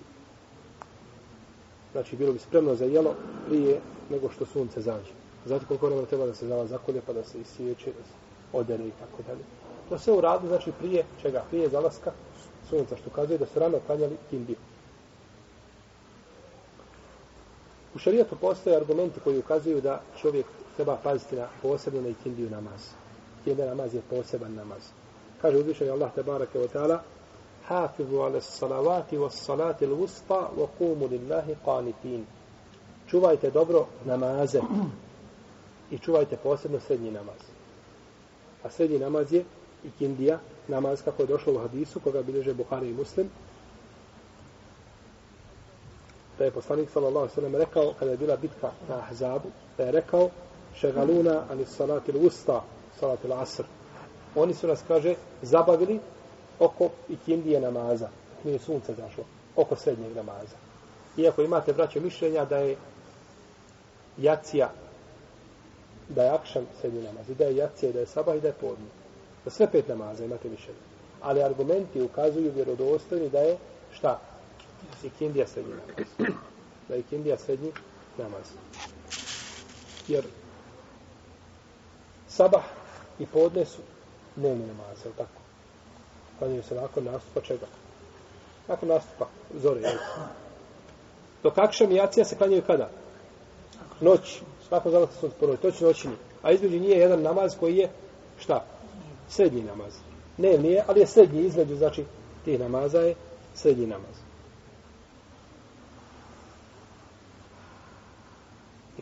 [1.91, 3.15] znači bilo bi spremno za jelo
[3.47, 5.11] prije nego što sunce zađe.
[5.45, 8.13] Zato koliko vremena treba da se zala zakolje pa da se isiječe, da se
[8.53, 9.43] odere i tako dalje.
[9.89, 11.43] To se uradi znači prije čega?
[11.49, 12.11] Prije zalaska
[12.69, 14.57] sunca što kazuje da su rano klanjali kindiju.
[17.95, 22.82] U šarijetu postoje argumenti koji ukazuju da čovjek treba paziti na posebno na ikindiju namaz.
[23.41, 24.82] Ikindija namaz je poseban namaz.
[25.41, 26.99] Kaže uzvišen Allah tabaraka wa ta'ala
[27.67, 32.25] Hafizu ala salavati wa salati l-wusta wa kumu lillahi qanitin.
[33.08, 34.62] Čuvajte dobro namaze
[35.91, 37.39] i čuvajte posebno srednji namaz.
[38.63, 39.43] A srednji namaz je
[39.84, 43.30] ikindija namaz kako je došlo u hadisu koga bilježe Buhari i Muslim
[46.41, 49.84] da je poslanik sallallahu alejhi ve sellem rekao kada je bila bitka na Ahzabu da
[49.84, 50.30] je rekao
[50.75, 52.62] šegaluna ali salatil usta
[52.99, 53.63] salatil asr.
[54.36, 55.99] Oni su nas kaže zabavili
[56.60, 58.10] oko ikindije namaza.
[58.43, 59.23] Nije sunce zašlo
[59.56, 60.58] oko srednjeg namaza.
[61.17, 62.75] Iako imate braće mišljenja da je
[64.17, 64.71] jacija
[66.10, 68.47] da je akšan srednji namaz i da je jacija i da je sabah i da
[68.47, 68.89] je podne
[69.45, 70.80] da sve pet namaza imate mišljenja.
[71.21, 73.58] Ali argumenti ukazuju vjerodostojni da je
[73.91, 74.19] šta?
[75.03, 76.07] Ikindija srednji namaz.
[76.87, 77.71] Da je ikindija srednji
[78.17, 78.45] namaz.
[80.07, 80.25] Jer
[82.27, 82.63] sabah
[83.19, 83.81] i podne su
[84.35, 85.41] dnevni namaz, je tako?
[86.39, 87.65] Klanjaju se nakon nastupa čega?
[88.67, 89.27] Nakon nastupa
[89.61, 89.97] zore, je
[91.43, 92.89] Dok akšam i jacija se klanjaju kada?
[94.01, 94.41] Noć.
[94.67, 95.57] Svako zalata su po.
[95.57, 96.11] To će noćni.
[96.41, 97.89] A između nije jedan namaz koji je
[98.39, 98.65] šta?
[99.29, 99.93] Srednji namaz.
[100.37, 102.05] Ne, nije, ali je srednji između, znači,
[102.45, 103.15] tih namaza je
[103.55, 104.20] srednji namaz.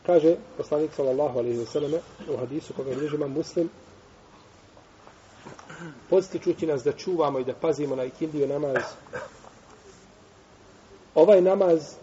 [0.09, 1.99] Kaže poslanik sallallahu alejhi ve selleme
[2.33, 3.69] u hadisu koga bilježi imam Muslim
[6.09, 8.83] podstičući nas da čuvamo i da pazimo na ikindiju namaz.
[11.15, 11.93] Ovaj namaz,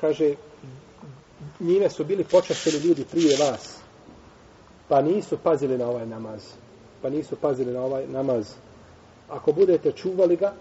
[0.00, 0.34] kaže,
[1.60, 3.76] njime su bili počašćeni ljudi prije vas,
[4.88, 6.42] pa nisu pazili na ovaj namaz.
[7.02, 8.54] Pa nisu pazili na ovaj namaz.
[9.28, 10.52] Ako budete čuvali ga,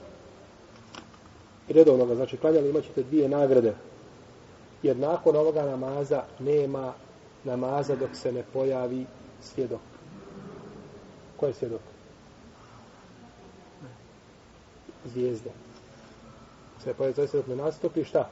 [1.69, 3.73] redovno ga, znači klanjali, imat ćete dvije nagrade
[4.83, 6.93] jer nakon ovoga namaza nema
[7.43, 9.05] namaza dok se ne pojavi
[9.41, 9.81] svjedok.
[11.37, 11.81] Ko je svjedok?
[15.05, 15.49] Zvijezda.
[16.83, 18.29] Se pojavi svjedok, svjedok ne nastupi, šta?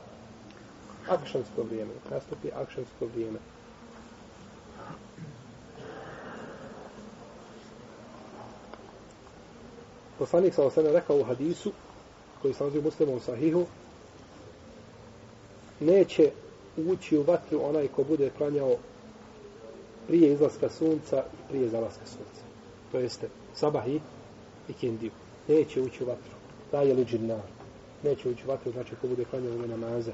[1.10, 1.92] Akšansko vrijeme.
[2.12, 3.40] Nastupi akšansko vrijeme.
[10.20, 11.72] Poslanik sa osana rekao u hadisu,
[12.42, 13.66] koji sam nazivio muslimom sahihu,
[15.82, 16.32] neće
[16.78, 18.76] ući u vatru onaj ko bude klanjao
[20.08, 22.41] prije izlaska sunca i prije zalaska sunca.
[22.91, 24.00] To jeste sabah i
[24.70, 25.12] ikindiju.
[25.48, 26.34] Neće ući u vatru.
[26.72, 27.41] Da je li džinnar.
[28.04, 30.12] Neće ući u vatru, znači ko bude klanjao ove namaze.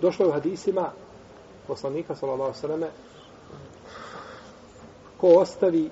[0.00, 0.90] Došlo je u hadisima
[1.66, 2.90] poslanika sallallahu alejhi ve
[5.20, 5.90] ko ostavi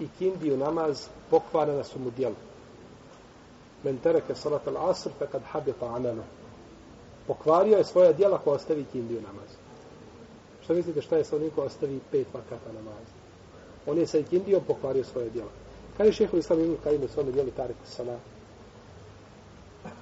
[0.00, 2.34] i kindiju namaz pokvarana su mu djela.
[3.84, 6.24] Men tereke salat al asr fe kad habita amelo.
[7.26, 9.50] Pokvario je svoja djela ko ostavi kindiju namaz.
[10.64, 13.06] Što mislite šta je sa onim ko ostavi pet vakata namaz?
[13.86, 15.50] On je sa ikindijom pokvario svoje djela.
[15.96, 18.20] Kad je šeho islam imam kad ima svome djeli tarik salat?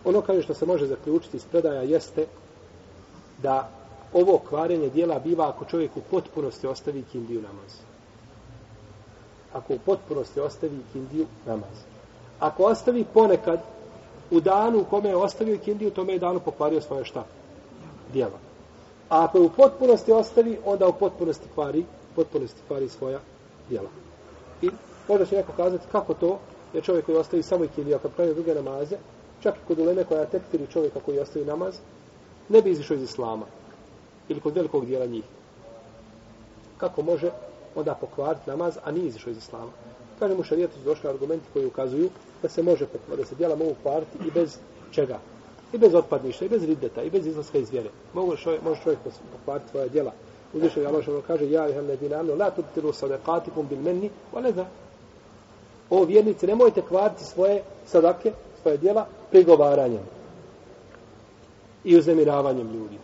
[0.04, 2.26] Ono kaže što se može zaključiti iz predaja jeste
[3.42, 3.70] da
[4.12, 7.88] ovo kvarenje djela biva ako čovjek u potpunosti ostavi kindiju namaz
[9.52, 11.76] ako u potpunosti ostavi kindiju namaz.
[12.40, 13.60] Ako ostavi ponekad,
[14.30, 17.24] u danu u kome je ostavio ikindiju, tome je danu pokvario svoje šta?
[18.12, 18.38] Dijela.
[19.08, 21.84] A ako je u potpunosti ostavi, onda u potpunosti kvari,
[22.16, 23.18] potpunosti kvari svoja
[23.68, 23.88] djela.
[24.62, 24.70] I
[25.08, 26.38] možda će neko kazati kako to,
[26.72, 28.96] jer čovjek koji ostavi samo ikindiju, ako pravi druge namaze,
[29.42, 31.74] čak i kod uleme koja tekfiri čovjeka koji ostavi namaz,
[32.48, 33.46] ne bi izišao iz islama.
[34.28, 35.24] Ili kod velikog dijela njih.
[36.78, 37.30] Kako može
[37.78, 39.70] onda pokvariti namaz, a nije izišao iz islama?
[40.18, 42.10] Kaže mu šarijetu su došli argumenti koji ukazuju
[42.42, 44.58] da se može pokvariti, da se dijela mogu pokvariti i bez
[44.90, 45.18] čega?
[45.72, 47.90] I bez otpadništa, i bez rideta, i bez izlaska iz vjere.
[48.14, 49.00] Mogu čovjek, može čovjek
[49.32, 50.12] pokvariti svoje dijela.
[50.52, 54.42] Uzvišen je Allah što kaže, ja ih ne dinamno, la tubtiru sadaqatikum bil menni, wa
[54.42, 54.64] ne
[55.90, 60.02] O vjernici, nemojte kvariti svoje sadake, svoje dijela, prigovaranjem
[61.84, 62.98] i uznemiravanjem ljudi.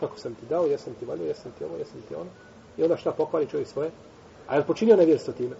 [0.00, 2.30] Kako sam ti dao, jesam ti valio, jesam ti ovo, jesam ti ono.
[2.78, 3.90] I onda šta pokvari čovjek svoje?
[4.48, 5.56] A je li počinio nevjerstvo time?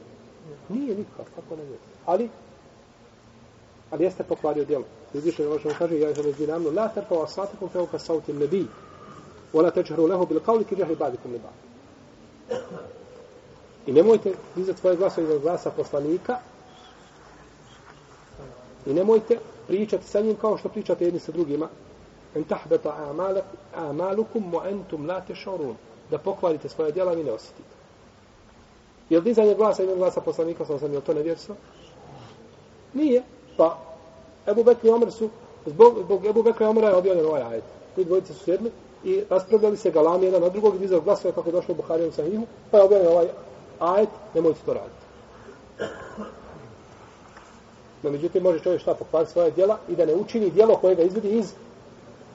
[0.68, 1.90] Nije nikak, kako nevjerstvo.
[2.06, 2.28] Ali,
[3.90, 4.84] ali jeste pokvario djelo.
[5.14, 8.32] Izvišen je ono kaže, ja je zame namno, la terpa wa satikum feo ka sauti
[8.32, 8.66] nebi,
[9.52, 11.48] wala tečharu leho bil kauli ki džahli badikum neba.
[13.86, 16.38] I nemojte dizati svoje glasa iz glasa poslanika
[18.86, 21.68] i nemojte pričati sa njim kao što pričate jedni sa drugima.
[22.34, 23.14] En tahbeta
[23.74, 25.76] amalukum wa entum la tešorun.
[26.10, 27.73] Da pokvarite svoje djela, vi ne osjetite.
[29.10, 31.54] Je li dizanje glasa i glasa poslanika, sam sam je to nevjerstvo?
[32.94, 33.22] Nije.
[33.56, 33.78] Pa,
[34.46, 35.28] Ebu Bekri i Omer su,
[35.66, 37.64] zbog, zbog Ebu Bekri i Omera je objavljen ovaj ajet.
[37.94, 38.70] Ti dvojice su sjedli
[39.04, 42.12] i raspravljali se galami jedan na drugog i dizao glasove kako je došlo u Buhariju
[42.12, 43.26] sa njihu, pa je objavljen ovaj
[43.80, 45.04] ajet, nemojte to raditi.
[48.02, 51.02] No, međutim, može čovjek šta pokvariti svoje djela i da ne učini djelo koje ga
[51.02, 51.52] izvedi iz...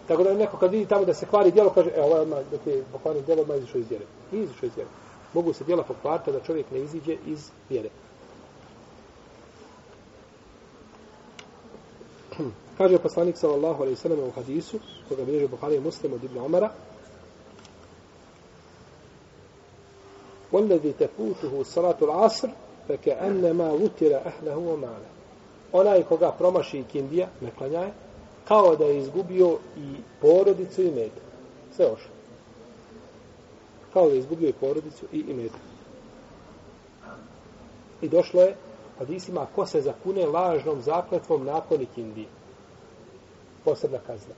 [0.07, 2.39] Tako da neko kad vidi tamo da se kvari djelo, kaže, e, ovo je odmah,
[2.51, 4.05] da ti pokvari djelo, odmah izišao iz vjere.
[4.31, 4.89] Nije izišao iz vjere
[5.34, 7.88] Mogu se djela pokvariti da čovjek ne iziđe iz vjere.
[12.78, 16.38] Kaže poslanik sallallahu alejhi ve sellem u hadisu koga bilježi Buhari i Muslim od Ibn
[16.38, 16.70] Umara
[20.54, 22.48] والذي تفوته صلاة العصر
[22.88, 25.14] فكأنما وتر أهله وماله
[25.74, 27.92] onaj koga promaši kindija, ne klanjaje,
[28.48, 31.22] kao da je izgubio i porodicu i metak.
[31.76, 32.00] Sve još.
[33.93, 35.61] Kao da je izgubio i porodicu i imetak.
[38.01, 38.55] I došlo je,
[38.97, 42.27] hadisima, ko se zakune lažnom zakletvom nakon ikindije.
[43.65, 44.33] Posebna kazna.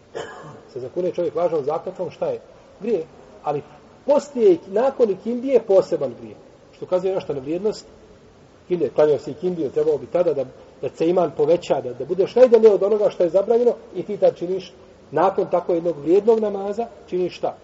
[0.74, 2.42] Se zakune čovjek lažnom zakletvom, šta je?
[2.80, 3.06] Grije.
[3.44, 3.62] Ali
[4.06, 6.36] poslije, nakon ikindije, poseban grije.
[6.76, 7.86] Što kazuje nešto na vrijednost,
[8.66, 10.46] ikindije, klanjao se ikindiju, trebao bi tada da
[10.82, 14.18] da se iman poveća, da, da budeš najdalje od onoga što je zabranjeno i ti
[14.18, 14.74] tad činiš
[15.12, 17.58] nakon tako jednog vrijednog namaza, činiš šta?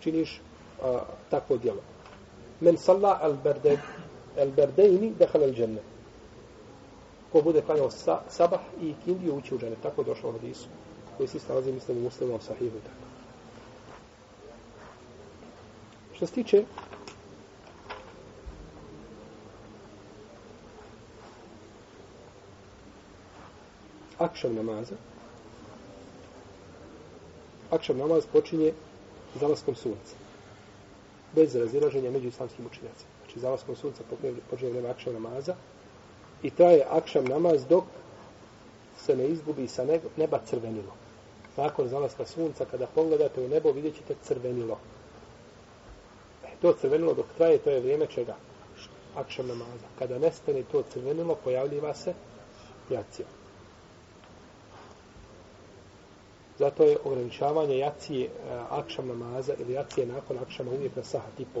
[0.00, 0.40] Činiš
[0.82, 1.80] a, takvo djelo.
[2.60, 3.78] Men salla al berde
[4.38, 5.80] al berdejni dehal al dženne.
[7.32, 9.76] Ko bude klanjao sa, sabah i kindiju ući u džene.
[9.82, 10.68] Tako došlo u hadisu.
[11.16, 12.76] Koji se stalazi, mislim, u muslimom sahihu.
[12.84, 13.08] Tako.
[16.16, 16.64] Što se tiče
[24.18, 24.94] akšav namaza,
[27.70, 28.72] akšav namaz počinje
[29.40, 30.27] zalaskom sunca.
[31.38, 33.10] Bez razilaženja među islamskim učenjacima.
[33.24, 34.02] Znači, zalaskom sunca
[34.50, 35.54] počinje vreme akšam namaza
[36.42, 37.84] i traje akšam namaz dok
[38.98, 40.92] se ne izgubi sa neba crvenilo.
[41.56, 44.78] Nakon zalaska sunca, kada pogledate u nebo, vidjet ćete crvenilo.
[46.44, 48.36] E, to crvenilo dok traje, to je vrijeme čega?
[49.16, 49.86] Akšam namaza.
[49.98, 52.14] Kada nestane to crvenilo, pojavljiva se
[52.90, 53.26] jacija.
[56.58, 58.30] Zato je ograničavanje jacije e,
[58.70, 61.60] akšam namaza ili jacije nakon akšama uvijek na saha, tipo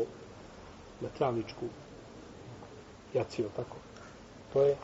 [1.00, 1.64] na travničku
[3.14, 3.76] jaciju, tako.
[4.52, 4.76] To je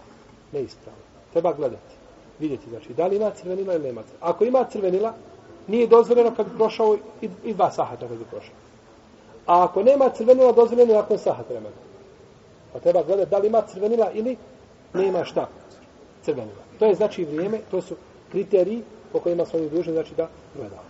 [0.53, 1.03] neispravno.
[1.33, 1.95] Treba gledati.
[2.39, 4.31] Vidjeti, znači, da li ima crvenila ili nema crvenila.
[4.31, 5.15] Ako ima crvenila,
[5.67, 8.55] nije dozvoljeno kad bi prošao i, i dva sahata kad bi prošao.
[9.47, 11.77] A ako nema crvenila, dozvoljeno je nakon sahat vremena.
[12.73, 14.37] Pa treba gledati da li ima crvenila ili
[14.95, 15.49] nema šta
[16.23, 16.63] crvenila.
[16.79, 17.97] To je znači vrijeme, to su
[18.31, 18.83] kriteriji
[19.15, 20.83] po kojima smo mi dužni, znači da gledamo.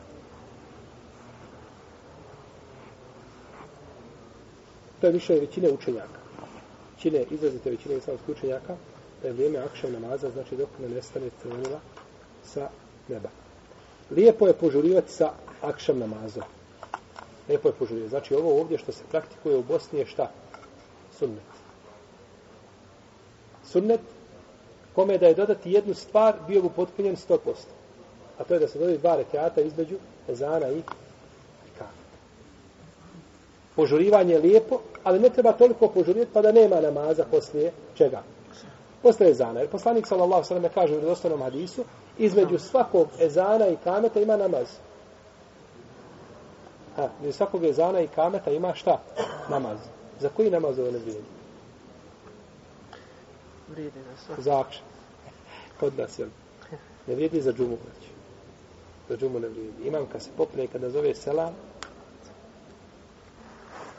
[5.00, 6.18] To je više većine učenjaka.
[6.94, 8.76] Većine, izrazite većine islamskih učenjaka,
[9.22, 11.80] da je vrijeme akšav namaza, znači dok ne nestane crvenila
[12.44, 12.68] sa
[13.08, 13.28] neba.
[14.10, 16.42] Lijepo je požurivati sa akšav namazom.
[17.48, 18.10] Lijepo je požurivati.
[18.10, 20.30] Znači ovo ovdje što se praktikuje u Bosni je šta?
[21.18, 21.52] Sunnet.
[23.64, 24.00] Sunnet,
[24.94, 27.38] kome da je dodati jednu stvar, bio bi potpunjen 100%
[28.38, 29.96] a to je da se dodaju dva rekiata između
[30.28, 30.82] ezana i
[31.78, 31.86] ka.
[33.76, 38.22] Požurivanje je lijepo, ali ne treba toliko požurivati pa da nema namaza poslije čega?
[39.02, 39.60] Poslije ezana.
[39.60, 41.84] Jer poslanik sallallahu sallam kaže u redostanom hadisu,
[42.18, 44.66] Između svakog ezana i kameta ima namaz.
[46.96, 49.00] Ha, između svakog ezana i kameta ima šta?
[49.50, 49.78] Namaz.
[50.20, 51.24] Za koji namaz ovo ne vrijedi?
[53.68, 54.42] Vrijedi na sve.
[54.42, 54.84] Za akšan.
[55.80, 56.28] Kod nas, jel?
[57.06, 58.13] Ne vrijedi za džumu, znači.
[59.08, 59.88] Za džumu ne vrijedi.
[59.88, 61.54] Imam kad se popne, kada zove selam,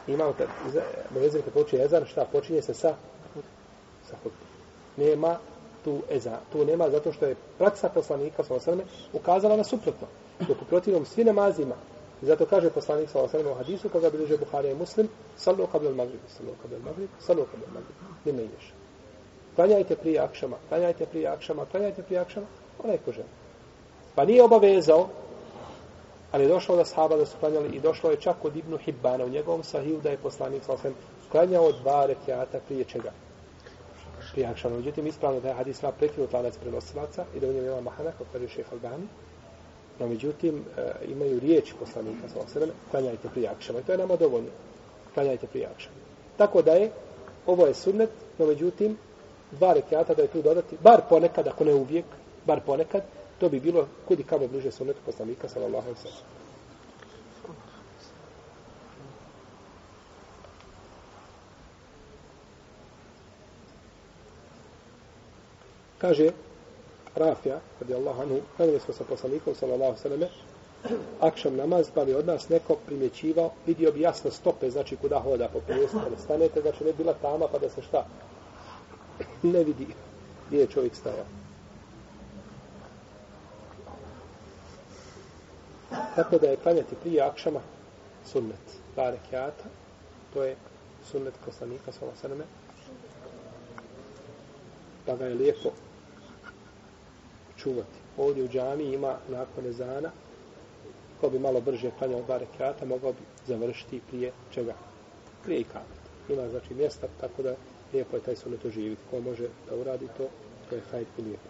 [0.08, 0.48] imam kad,
[1.10, 2.26] vezim kad počne ezan, šta?
[2.32, 2.96] Počinje se sa?
[4.10, 4.48] Sa hutbom.
[4.98, 5.38] Nema
[5.84, 6.40] tu ezan.
[6.52, 8.84] Tu nema zato što je praksa poslanika, sa osrme,
[9.14, 10.08] ukazala na suprotno.
[10.48, 11.76] Dok u protivnom svi namazima,
[12.22, 16.20] zato kaže poslanik sa osrme u hadisu, koga bilježe Buharija i Muslim, sallu kabel magrib,
[16.28, 17.96] sallu kabel magrib, sallu kabel magrib.
[18.26, 18.74] Nime ideš.
[19.56, 22.46] Klanjajte prije akšama, klanjajte prije akšama, klanjajte prije akšama,
[22.84, 23.45] onaj ko želi.
[24.16, 25.08] Pa nije obavezao,
[26.32, 29.26] ali je došlo da sahaba da su klanjali i došlo je čak od Ibnu Hibbana
[29.26, 30.78] u njegovom sahiju da je poslanik sa
[31.32, 33.12] klanjao dva rekiata prije čega?
[34.32, 34.76] Prije Akšana.
[34.76, 38.12] Međutim, ispravno da je hadis ima prekinut lanac prenosilaca i da u njemu ima mahana,
[38.12, 39.08] kako kaže šeha Albani.
[40.00, 42.60] No, međutim, e, imaju riječ poslanika sa
[42.92, 43.80] klanjajte prije Akšana.
[43.80, 44.50] I to je nama dovoljno.
[45.14, 45.96] Klanjajte prije Akšana.
[46.38, 46.92] Tako da je,
[47.46, 48.98] ovo je sunnet, no međutim,
[49.52, 52.06] dva rekiata da je tu dodati, bar ponekad, ako ne uvijek,
[52.46, 53.04] bar ponekad,
[53.40, 56.36] to bi bilo kudi kamo bliže sunnetu poslanika sallallahu alejhi ve sellem.
[65.98, 66.32] Kaže
[67.16, 70.30] Rafija, radi Allah anhu, klanjali smo sa poslanikom, sallallahu alejhi ve selleme,
[71.20, 75.48] akšam namaz, pa bi od nas neko primjećivao, vidio bi jasno stope, znači kuda hoda
[75.54, 78.06] po prijestu, pa kada stanete, znači ne bila tama, pa da se šta
[79.44, 79.88] ne vidi
[80.48, 81.45] gdje je čovjek stajao.
[86.16, 87.60] Tako da je klanjati prije akšama
[88.26, 88.80] sunnet.
[88.94, 89.64] Dva rekiata,
[90.34, 90.56] to je
[91.12, 92.44] sunnet poslanika sa osaname.
[95.06, 95.70] Pa ga je lijepo
[97.58, 98.00] čuvati.
[98.18, 100.12] Ovdje u džami ima nakon ezana,
[101.22, 104.74] ko bi malo brže klanjao dva rekiata, mogao bi završiti prije čega?
[105.44, 106.06] Prije i kamet.
[106.30, 107.56] Ima znači mjesta, tako da
[107.94, 109.02] lijepo je taj sunnet oživiti.
[109.12, 110.28] Ko može da uradi to,
[110.70, 111.50] to je hajt i lijepo.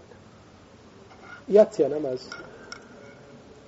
[1.47, 2.19] Jacija namaz,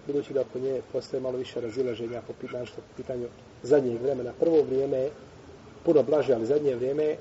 [0.07, 3.27] budući da oko nje postoje malo više razilaženja po pitanju, po pitanju
[3.63, 4.31] zadnjeg vremena.
[4.39, 5.11] Prvo vrijeme je
[5.85, 7.17] puno blaže, ali zadnje vrijeme je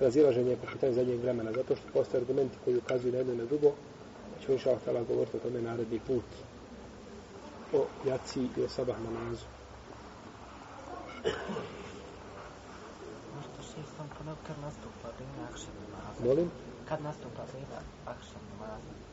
[0.00, 3.44] razilaženje po pitanju zadnjeg vremena, zato što postoje argumenti koji ukazuju na jedno i na
[3.44, 3.72] drugo.
[4.40, 6.24] Ćemo inša Allah govoriti o tome naredni put
[7.72, 9.44] o jaci i o sabah namazu.
[14.46, 15.08] Kad nastupa.
[16.24, 16.50] Molim?
[16.88, 17.42] Kad nastupa
[18.06, 19.11] akšan.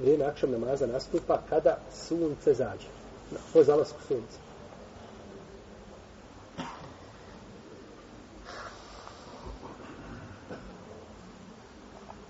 [0.00, 2.88] Vrijeme akšam namaza nastupa kada sunce zađe.
[3.30, 4.38] Na, po zalasku sunca.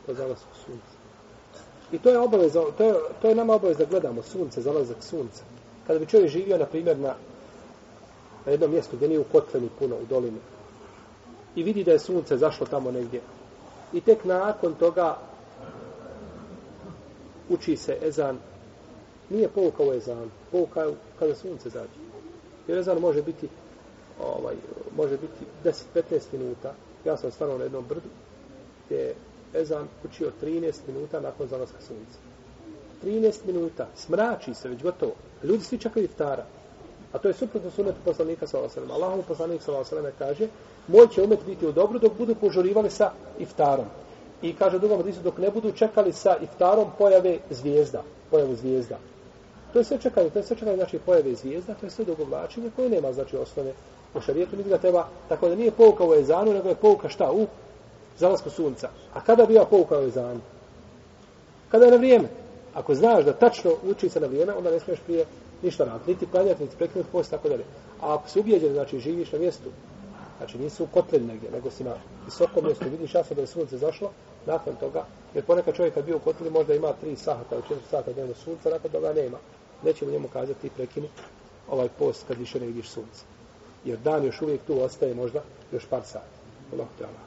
[0.07, 0.95] Po zalasku sunca.
[1.93, 5.43] I to je obaveza, to je, to je nama obaveza da gledamo sunce, zalazak sunca.
[5.87, 7.15] Kada bi čovjek živio, na primjer, na,
[8.47, 10.39] na jednom mjestu gdje nije u kotleni puno, u dolini,
[11.57, 13.21] i vidi da je sunce zašlo tamo negdje,
[13.93, 15.17] i tek nakon toga
[17.49, 18.39] uči se ezan,
[19.31, 22.05] nije pouka u ezan, pouka je kada sunce zađe.
[22.69, 23.49] Jer ezan može biti
[24.21, 24.55] ovaj,
[24.97, 25.75] može biti
[26.15, 26.75] 10-15 minuta.
[27.05, 28.09] Ja sam stano na jednom brdu
[28.87, 29.15] gdje je
[29.55, 32.19] ezan učio 13 minuta nakon zalaska sunca.
[33.05, 33.87] 13 minuta.
[33.97, 35.13] Smrači se već gotovo.
[35.43, 36.45] Ljudi svi čekaju iftara.
[37.13, 38.91] A to je suprotno sunetu poslanika sa osallam.
[38.91, 40.49] Allahom poslanik sa osallam kaže
[40.89, 43.87] moj će umet biti u dobru dok budu požurivali sa iftarom.
[44.45, 48.03] I kaže drugom hadisu dok ne budu čekali sa iftarom pojave zvijezda.
[48.31, 48.99] Pojave zvijezda.
[49.73, 52.71] To je sve čekanje, to je sve čekanje znači pojave zvijezda, to je sve dogovlačenje
[52.77, 53.73] koje nema znači osnove
[54.15, 57.33] u šarijetu, niti ga treba, tako da nije pouka u ezanu, nego je pouka šta
[57.33, 57.47] u
[58.19, 58.89] zalasku sunca.
[59.15, 60.41] A kada biva pouka u ezanu?
[61.71, 62.29] Kada je na vrijeme.
[62.75, 65.25] Ako znaš da tačno uči se na vrijeme, onda ne smiješ prije
[65.63, 67.65] ništa raditi, niti planjati, niti prekinuti post, tako dalje.
[68.01, 69.71] A ako se ubijeđen, znači živiš na mjestu,
[70.39, 73.79] znači nisu u kotlin negdje, nego si na visokom mjestu, vidiš jasno da je sunce
[73.79, 74.11] zašlo,
[74.47, 77.75] nakon toga, jer ponekad čovjek kad bio u kotleni možda ima 3 sata ili 4
[77.91, 79.39] sata dnevno sunca, nakon toga nema.
[79.83, 81.09] Nećemo njemu kazati ti prekini
[81.69, 83.25] ovaj post kad više ne vidiš sunce.
[83.85, 85.41] Jer dan još uvijek tu ostaje možda
[85.73, 86.35] još par sati.
[86.73, 87.21] Allah te Allah.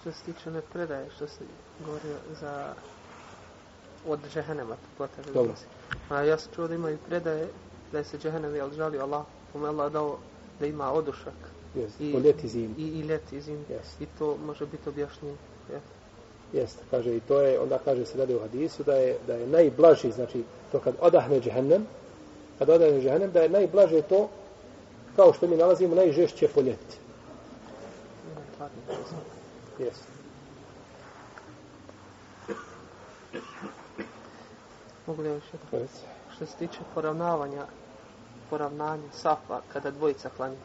[0.00, 1.44] Što se tiče ne predaje, što se
[1.86, 2.74] govorio za
[4.06, 5.32] od džehennema, potrebe.
[5.32, 5.52] Dobro.
[6.08, 7.48] A ja sam čuo da imaju predaje
[7.92, 10.18] da je se džehennem jel žalio Allah, kome Allah dao
[10.60, 11.34] da ima odušak.
[11.74, 12.74] Jeste, po ljeti zimi.
[12.78, 13.64] I, i ljeti zimi.
[13.68, 14.04] Jeste.
[14.04, 15.36] I to može biti objašnjenje.
[15.72, 16.02] Jeste.
[16.52, 19.46] Jeste, kaže i to je, onda kaže se dalje u hadisu da je, da je
[19.46, 21.86] najblaži, znači to kad odahne džehennem,
[22.58, 24.28] kad odahne džehennem, da je najblaže to
[25.16, 26.96] kao što mi nalazimo najžešće po ljeti.
[29.78, 30.12] Jeste.
[35.06, 35.88] Mogu li još jedno?
[36.36, 37.66] Što se tiče poravnavanja,
[38.50, 40.56] poravnanja safa kada dvojica klanja.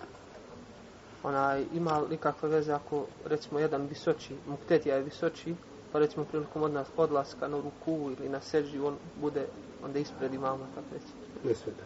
[1.24, 5.56] Ona ima li kakve veze ako recimo jedan visoči, muktetija je visoči,
[5.92, 9.46] pa recimo prilikom od nas odlaska na ruku ili na seđi, on bude
[9.84, 11.14] onda ispred imama, tako reći.
[11.44, 11.84] Ne smeta.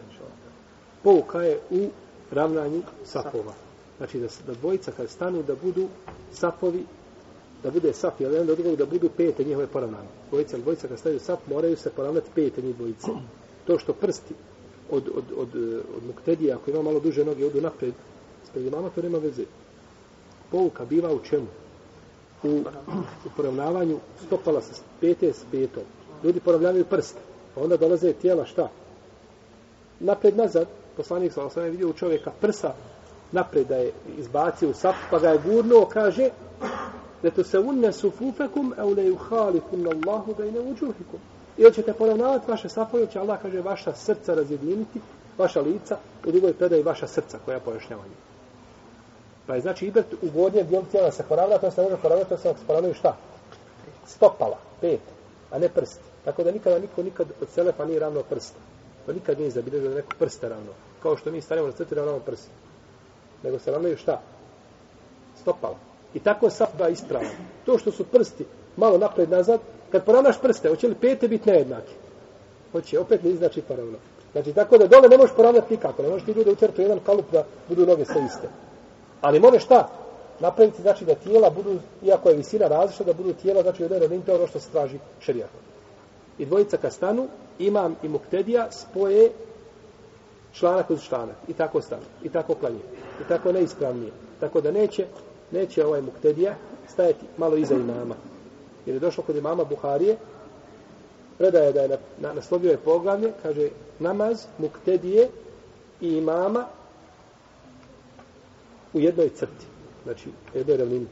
[1.02, 1.88] Pouka je u
[2.30, 3.52] ravnanju sapova.
[3.96, 5.88] Znači da, da dvojica kad stanu da budu
[6.32, 6.84] sapovi,
[7.62, 10.08] da bude saf jedan do drugog, da budu pete njihove poravnane.
[10.30, 13.06] Dvojica, dvojica kad stavaju sap moraju se poravnati pete njih dvojice.
[13.66, 14.34] To što prsti
[14.90, 17.94] od, od, od, od, od muktedija, ako ima malo duže noge, odu napred,
[18.52, 19.44] ispred imama, to nema veze.
[20.50, 21.46] Pouka biva u čemu?
[22.42, 22.48] U,
[23.24, 25.82] u poravnavanju stopala sa pete s petom.
[26.24, 27.20] Ljudi poravnavaju prste.
[27.54, 28.68] Pa onda dolaze tijela šta?
[30.02, 32.72] napred nazad, poslanik sa osam je vidio u čovjeka prsa
[33.32, 36.30] napred da je izbacio u sap, pa ga je gurnuo, kaže
[37.22, 41.20] da to se unne sufufekum au le yuhalifun Allahu bejne uđuhikum.
[41.56, 45.00] Ili ćete poravnavati vaše safove, će Allah, kaže, vaša srca razjediniti,
[45.38, 45.96] vaša lica,
[46.26, 48.31] u drugoj predaji vaša srca koja pojašnjavanje.
[49.46, 52.28] Pa je znači ibret u gornjem dijelu tijela se poravna, to se ne može poravnati,
[52.28, 53.16] to se poravnaju šta?
[54.06, 55.00] Stopala, pet,
[55.50, 56.00] a ne prst.
[56.24, 58.58] Tako da nikada niko nikad od selefa nije ravno prsta.
[59.06, 60.72] To nikad nije zabilježio da neko prsta ravno.
[61.02, 62.48] Kao što mi stanemo na crtu ravno prst.
[63.42, 64.20] Nego se ravnaju šta?
[65.40, 65.76] Stopala.
[66.14, 67.30] I tako je safba ispravno.
[67.66, 68.44] To što su prsti
[68.76, 69.60] malo napred nazad,
[69.92, 71.92] kad poravnaš prste, hoće li pete biti nejednake?
[72.72, 73.98] Hoće, opet ne znači poravno.
[74.32, 76.02] Znači, tako da dole ne možeš poravnati nikako.
[76.02, 78.48] Ne možeš ti ljude utjerati u jedan kalup da budu noge sve iste.
[79.22, 79.88] Ali možeš šta?
[80.40, 84.22] Napraviti, znači, da tijela budu, iako je visina različita, da budu tijela, znači, jedan ravnin,
[84.22, 85.60] to je ono što se traži šerijatom.
[86.38, 89.30] I dvojica kad stanu, imam i muktedija spoje
[90.52, 91.36] članak uz članak.
[91.48, 92.02] I tako stanu.
[92.22, 92.82] I tako klanje.
[93.20, 94.12] I tako neispravnije.
[94.40, 95.06] Tako da neće,
[95.50, 96.54] neće ovaj muktedija
[96.88, 98.14] stajati malo iza imama.
[98.86, 100.16] Jer je došlo kod imama Buharije,
[101.38, 103.68] predaje da je na, na, naslovio je poglavlje, kaže
[103.98, 105.28] namaz, muktedije
[106.00, 106.66] i imama
[108.94, 109.66] u jednoj crti.
[110.04, 111.06] Znači, u jednoj ravnini.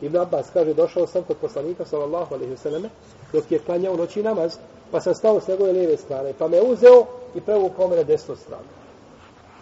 [0.00, 2.88] Ibn Abbas kaže, došao sam kod poslanika, sallallahu alaihi vseleme,
[3.32, 4.56] dok je klanjao noći namaz,
[4.90, 8.36] pa sam stao s njegove lijeve strane, pa me uzeo i prevukao me na desnu
[8.36, 8.68] stranu.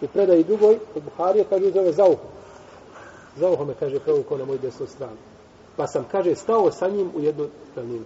[0.01, 2.27] U predaji drugoj, u Buharije, kaže, uzeo me za uho.
[3.37, 5.17] Za uho me, kaže, prevukao na moju desnu stranu.
[5.75, 8.05] Pa sam, kaže, stao sa njim u jednu ravninu.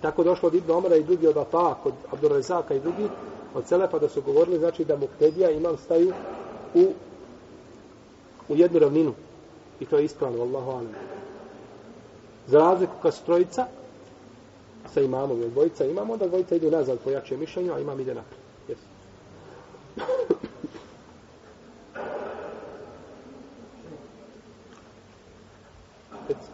[0.00, 3.08] Tako došlo od Ibn Omara i drugi od Ata, kod Abdurrezaka i drugi,
[3.54, 6.12] od Selefa da su govorili, znači da Muktedija imam staju
[6.74, 6.84] u,
[8.48, 9.14] u jednu ravninu.
[9.80, 10.94] I to je ispravno, Allahu alam.
[12.46, 13.66] Za razliku kad su trojica,
[14.94, 18.14] sa imamom, jer dvojica imamo, onda dvojica idu nazad po jačem mišljenju, a imam ide
[18.14, 18.40] naprijed.
[18.68, 18.96] Yes.
[26.28, 26.50] Reci.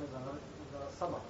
[0.00, 0.38] ne znam,
[0.72, 1.22] za sabah.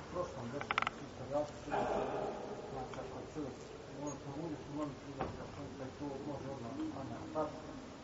[0.00, 0.74] U prošlom desu,
[1.06, 1.70] isto vrati se,
[2.72, 3.56] znači ako čovjek
[4.02, 7.48] može probuditi, može probuditi da sunce i to može odmah anja tad.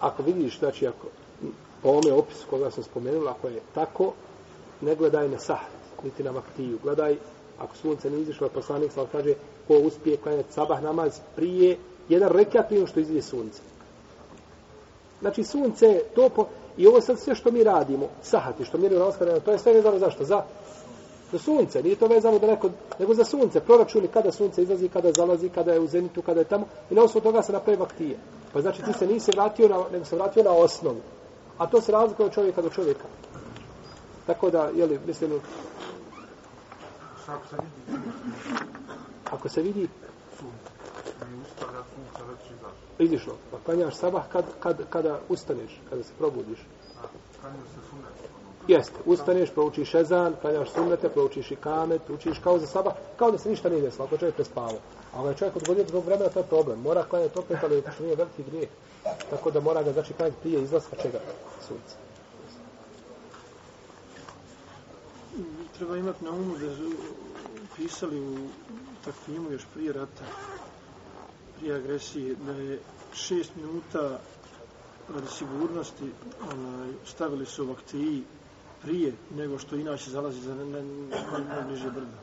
[0.00, 1.06] Ako vidiš, znači, ako,
[1.82, 4.12] po ome opisu koga sam spomenula, ako je tako,
[4.80, 5.60] ne gledaj na sah,
[6.04, 6.78] niti na vaktiju.
[6.82, 7.16] Gledaj,
[7.58, 9.34] ako sunce ne izišlo, poslanik sam kaže,
[9.68, 11.78] ko uspije klanjati sabah namaz prije,
[12.08, 13.60] jedan rekat prije što izide sunce.
[15.20, 16.46] Znači, sunce je to po...
[16.76, 19.98] I ovo sad sve što mi radimo, sahati, što mi radimo, to je sve vezano
[19.98, 20.24] zašto?
[20.24, 20.44] Za,
[21.32, 21.82] za sunce.
[21.82, 23.60] Nije to vezano da neko, nego za sunce.
[23.60, 26.66] Proračuni kada sunce izlazi, kada zalazi, kada je u zenitu, kada je tamo.
[26.90, 28.18] I na osnovu toga se napravi vaktije.
[28.52, 31.00] Pa znači ti se nisi vratio na, nego se vratio na osnovu.
[31.58, 33.04] A to se razlikuje od čovjeka do čovjeka.
[34.26, 35.40] Tako da, jeli, mislim,
[37.26, 37.88] Ako se vidi
[39.30, 39.88] ako se vidi
[40.38, 40.76] sunce
[42.98, 46.58] izišlo, pa klanjaš sabah kad, kad, kada ustaneš, kada se probudiš.
[47.40, 48.25] Klanjaju se sunet.
[48.68, 53.38] Jeste, ustaneš, proučiš ezan, klanjaš sunnete, proučiš i kamet, učiš kao za sabah, kao da
[53.38, 54.78] se ništa nije desilo, ako čovjek prespavao.
[55.14, 56.80] A ovaj čovjek odgodio do vremena, to je problem.
[56.80, 58.68] Mora klanjati opet, ali što nije veliki grijeh.
[59.30, 61.20] Tako da mora ga, znači, klanjati prije izlaska čega?
[61.68, 62.06] Sunca.
[65.78, 66.92] treba imati na umu da su
[67.76, 68.48] pisali u
[69.04, 70.24] takvimu još prije rata,
[71.58, 72.80] prije agresije, da je
[73.12, 74.18] šest minuta
[75.14, 76.12] radi sigurnosti
[76.52, 78.22] onaj, stavili su vaktiji
[78.82, 82.16] prije nego što inače zalazi za najbliže ne, ne, brdo.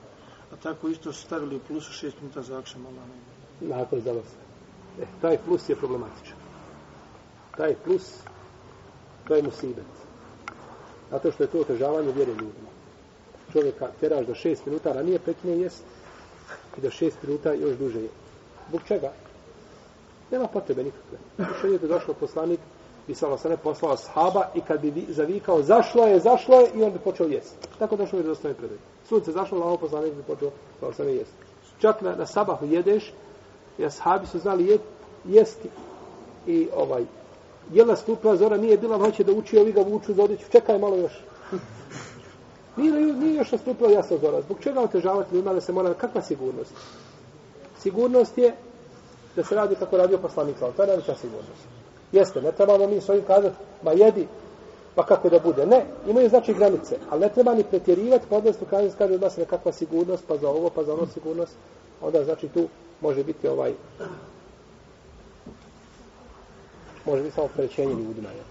[0.53, 3.67] A tako isto su stavili u plusu šest minuta za akšam, Allah ne.
[3.67, 4.43] Ono Nakon zalaska.
[5.01, 6.37] E, taj plus je problematičan.
[7.57, 8.19] Taj plus,
[9.27, 9.85] to je musibet.
[11.11, 12.69] Zato što je to otežavanje vjere ljudima.
[13.53, 15.83] čovjeka teraš da šest minuta ranije prekine jest
[16.77, 18.09] i da šest minuta još duže je.
[18.69, 19.11] Zbog čega?
[20.31, 21.17] Nema potrebe nikakve.
[21.57, 22.59] Što je došlo poslanik
[23.07, 26.91] i sa ne poslao sahaba i kad bi zavikao zašlo je, zašlo je i on
[26.91, 27.67] bi počeo jesti.
[27.79, 28.79] Tako došlo je do dostojne predaje.
[29.07, 30.51] Sunce zašlo, lavo poslanik bi počeo
[30.93, 31.33] sa ne jesti.
[31.79, 33.13] Čak na, na sabahu jedeš,
[33.77, 34.77] i ashabi su znali je,
[35.25, 35.69] jesti
[36.47, 37.03] i ovaj
[37.71, 40.95] jela stupila zora, nije bila, hoće da uči, ovi ga vuču za odjeću, čekaj malo
[40.95, 41.13] još.
[42.77, 44.41] Nije, nije još nastupila jasna zora.
[44.41, 46.73] Zbog čega otežavati ljudima da se mora, kakva sigurnost?
[47.79, 48.55] Sigurnost je
[49.35, 51.72] da se radi kako radio poslanik, to je najveća sigurnost.
[52.13, 54.27] Jeste, ne trebamo mi svojim kazati, ma jedi,
[54.95, 55.65] pa kako da bude.
[55.65, 59.37] Ne, imaju znači granice, ali ne treba ni pretjerivati, pa odnosno kaže, kaže od nas
[59.37, 61.53] nekakva sigurnost, pa za ovo, pa za ono sigurnost,
[62.01, 62.67] onda znači tu
[63.01, 63.73] može biti ovaj,
[67.05, 68.29] može biti samo prećenje ljudima.
[68.29, 68.45] Ja.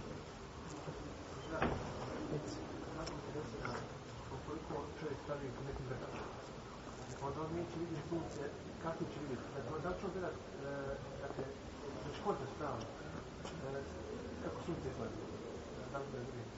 [4.68, 6.26] Kako čovjek stavi u nekim gledačima,
[7.26, 8.42] onda on neće vidjeti sunce,
[8.84, 9.48] kako će vidjeti.
[9.56, 10.72] Dakle, da će on gledat, e,
[11.22, 11.44] dakle,
[12.02, 12.82] znači kontra strana,
[13.68, 13.80] e,
[14.44, 15.18] kako sunce izlazi.
[15.92, 16.48] Da li da vidim.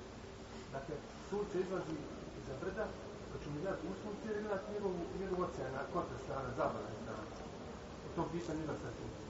[0.76, 0.94] Dakle,
[1.34, 1.96] sunce izlazi
[2.40, 2.86] iza brda,
[3.30, 7.26] pa ćemo gledati u sunce ili gledati njegovu, njegovu ocean na kontra strana, zabrana strana.
[8.08, 9.20] U tom pisanju sa sunce.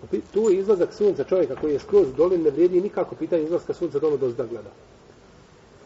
[0.00, 3.42] Pa tu je izlazak sunca čovjeka koji je skroz dole dolin ne vrijedi nikako pitanje
[3.42, 4.72] izlaska sunca dole do zda gleda.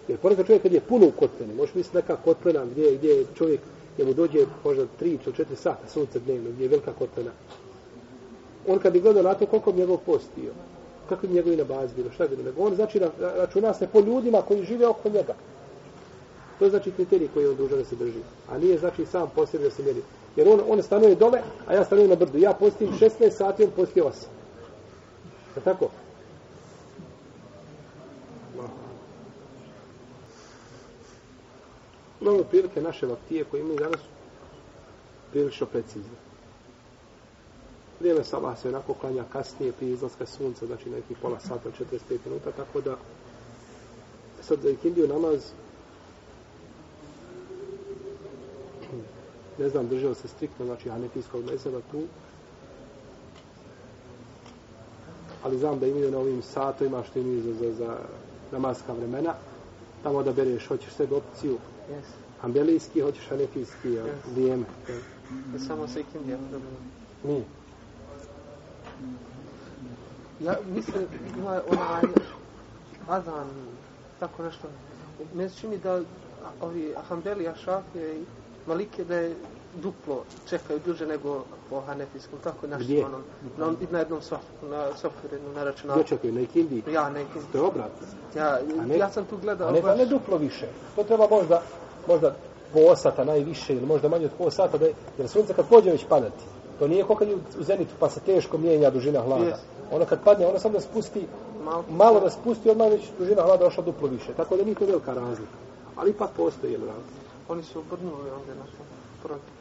[0.08, 3.60] Jer ponekad čovjek kad je puno u kotleni, možeš misliti neka kotlena gdje, gdje čovjek,
[3.94, 7.30] gdje mu dođe možda 3 ili 4 sata sunce dnevno, gdje je velika kotlena.
[8.68, 10.52] On kad bi gledao na to koliko bi njegov post bio,
[11.08, 14.00] kako bi njegovi na bazi bilo, šta bi bilo, nego on znači računa se po
[14.00, 15.34] ljudima koji žive oko njega.
[16.58, 18.20] To je znači kriterij koji je on dužan da se drži.
[18.50, 20.02] A nije znači sam po sebi da se mjeri.
[20.36, 22.38] Jer on, on stanuje dole, a ja stanujem na brdu.
[22.38, 24.10] Ja postim 16 sati, on posti 8.
[25.56, 25.88] Je tako?
[32.20, 34.00] Imamo prilike naše vaktije koje imaju danas
[35.30, 36.33] prilično precizne.
[38.00, 42.50] Vrijeme sabah se onako klanja kasnije prije izlaska sunca, znači neki pola sata, 45 minuta,
[42.52, 42.96] tako da
[44.42, 45.40] sad za ikindiju namaz
[49.58, 52.02] ne znam, držao se striktno, znači hanefijskog mezeva tu,
[55.42, 57.96] ali znam da imaju na ovim satovima što imaju za, za, za
[58.52, 59.34] namaska vremena,
[60.02, 61.58] tamo da bereš, hoćeš sebi opciju,
[61.90, 62.04] Jes.
[62.42, 64.32] ambelijski, hoćeš hanefijski, ja, Yes.
[64.34, 64.64] vrijeme.
[65.54, 66.76] Je samo sa ikindijom problem.
[67.24, 67.44] Nije.
[70.40, 71.06] Ja mislim,
[71.38, 72.02] ima onaj
[73.08, 73.46] Azan,
[74.20, 74.68] tako nešto.
[75.34, 76.00] Meni se čini da
[76.60, 78.24] ovi Ahambelija, Šafije i
[78.66, 79.34] Malike da je
[79.74, 80.16] duplo
[80.48, 82.84] čekaju duže nego po Hanefijskom, tako nešto.
[82.84, 83.04] Gdje?
[83.06, 83.18] Ono,
[83.58, 86.02] na, on- na jednom softveru, na softveru, na Gdje računaru.
[86.02, 86.82] čekaju, na ikindiji?
[86.88, 87.38] Ja, neki.
[87.52, 88.06] To je obratno.
[88.34, 89.68] Ja, ne- ja sam tu gledao.
[89.68, 90.66] A ne, baš- ne duplo više.
[90.96, 91.62] To treba možda,
[92.08, 92.34] možda
[92.72, 95.90] pola sata najviše ili možda manje od pola sata, da je, jer sunce kad pođe
[95.90, 96.44] već padati,
[96.78, 99.44] to nije kao kad je u zenitu pa se teško mijenja dužina hlada.
[99.44, 99.56] Yes.
[99.92, 101.26] Ono kad padne, ono samo da spusti,
[101.64, 104.32] Malo, malo da spusti, odmah već dužina hlada došla duplo više.
[104.36, 105.56] Tako da nije to velika razlika.
[105.96, 107.24] Ali ipak postoji jedan razlika.
[107.48, 108.82] Oni su obrnuli ovdje na to.
[109.22, 109.54] Protiv.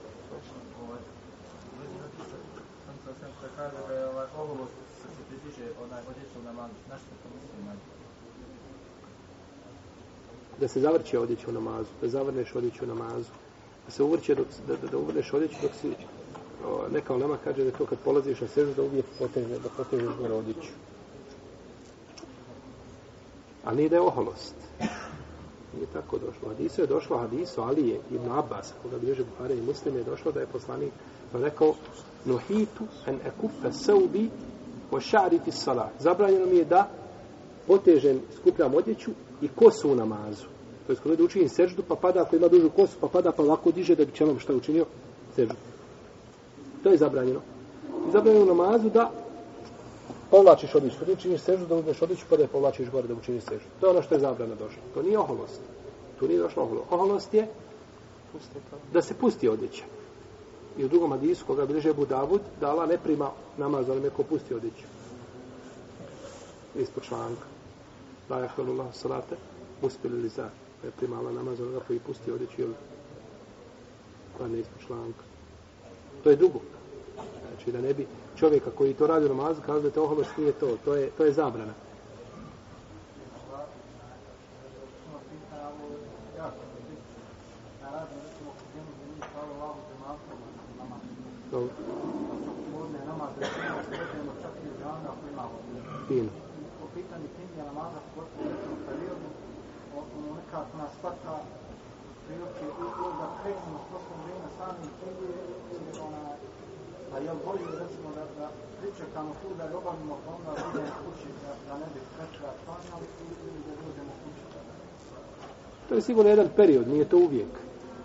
[2.85, 6.73] Sam sam se kaže da je ovaj oholost se se približe onaj odjeću na manu.
[6.87, 7.73] Znaš što to mislim na
[10.59, 13.29] Da se zavrće odjeću u namazu, da zavrneš odjeću u namazu,
[13.85, 15.93] da se uvrće, dok, da, da, da uvrneš odjeću dok si,
[16.67, 20.15] o, neka nama kaže da to kad polaziš na sežu da uvijek poteže, da potežeš
[20.19, 20.71] gore odjeću.
[23.63, 24.55] A nije da je oholost.
[25.75, 26.49] Nije tako došlo.
[26.49, 30.39] Hadisu je došlo, hadisu Alije ibn Abbas, koga bilježe Buhari i Muslime, je došlo da
[30.39, 30.93] je poslanik
[31.33, 31.75] pa rekao
[32.25, 34.29] Nohitu en ekupe saubi
[34.91, 35.91] o šari fi salat.
[35.99, 36.89] Zabranjeno mi je da
[37.67, 39.11] potežem, skupljam odjeću
[39.41, 40.45] i kosu u namazu.
[40.87, 43.43] To je skoro da učinim seždu, pa pada, ako ima dužu kosu, pa pada, pa
[43.43, 44.85] lako diže da bi čelom šta učinio?
[45.35, 45.55] Seždu.
[46.83, 47.39] To je zabranjeno.
[48.07, 49.11] I zabranjeno namazu da
[50.31, 50.95] povlačiš odjeću.
[50.99, 53.65] Kad činiš sežu, da uzmeš odjeću, pa da je povlačiš gore da učiniš sežu.
[53.79, 54.81] To je ono što je zabrana došlo.
[54.93, 55.61] To nije oholost.
[56.19, 56.87] Tu nije došlo oholost.
[56.91, 57.47] Oholost je
[58.33, 58.59] Pusti
[58.93, 59.83] da se pusti odjeća.
[60.77, 64.23] I u drugom hadisu, koga bliže Abu Davud, da Allah ne prima namaz onome ko
[64.23, 64.85] pusti odjeću.
[66.75, 67.45] Ispod članka.
[68.29, 69.35] La jahalullah salate,
[69.81, 70.49] uspjeli li za
[70.83, 72.71] ne prima Allah namaz onoga koji pusti odjeću, jel
[74.37, 75.32] koja ne ispod članka.
[76.23, 76.59] To je drugo.
[77.55, 80.51] Znači da ne bi čovjeka koji to radi u namazu, kaže da te oholost nije
[80.51, 80.77] to.
[80.85, 81.73] To je, to je zabrana.
[95.31, 95.53] Ima je
[96.07, 96.29] fino.
[96.79, 99.29] Po pitanju kindija namaza, pogotovo u periodu,
[100.35, 101.43] nekako nas hvata
[102.25, 102.87] prilike i
[103.19, 105.31] da krenemo prosto vrijeme sami prije
[105.75, 106.21] ili ona
[107.13, 108.45] a jel bolje recimo da, da
[108.79, 113.07] pričekamo tu da je obavimo pa onda idemo kući da, da ne bi pretra klanjali
[113.45, 114.59] ili da dođemo kući da
[115.87, 117.53] To je sigurno jedan period, nije to uvijek.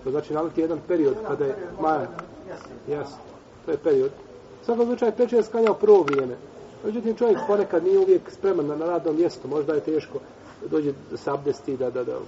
[0.04, 2.08] To znači naliti jedan period kada je maja.
[2.88, 3.08] Jes,
[3.64, 4.10] to je period.
[4.62, 6.36] U svakom slučaju peče je sklanjao prvo vrijeme.
[6.84, 9.48] Međutim, čovjek ponekad nije uvijek spreman na, radnom mjestu.
[9.48, 10.18] Možda je teško
[10.70, 12.18] dođe se abdesti, da, da, da,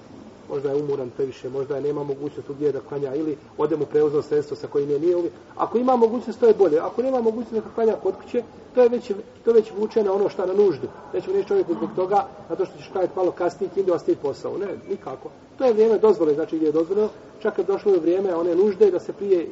[0.50, 3.86] možda je umoran previše, možda je nema mogućnost tu gdje da klanja ili ode mu
[3.86, 5.32] preuzeo sredstvo sa kojim je nije uvijek.
[5.56, 6.78] Ako ima mogućnost, to je bolje.
[6.78, 8.42] Ako nema mogućnost da klanja kod kuće,
[8.74, 9.12] to je već,
[9.44, 10.88] to već vuče na ono šta na nuždu.
[11.14, 14.58] Nećemo reći čovjeku zbog toga, zato što ćeš klanjati malo kasnije, ti da ostaje posao.
[14.58, 15.28] Ne, nikako.
[15.58, 17.08] To je vrijeme dozvole, znači gdje je dozvoljeno.
[17.42, 19.46] Čak kad došlo je vrijeme one nužde da se prije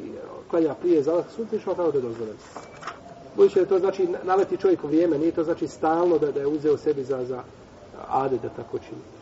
[0.50, 2.38] klanja prije zalaska sunca, išao tamo da je dozvoljeno.
[3.36, 6.76] Budući da to znači naleti čovjeku vrijeme, nije to znači stalno da, da je uzeo
[6.76, 7.42] sebi za, za
[8.08, 9.17] ade da tako čini.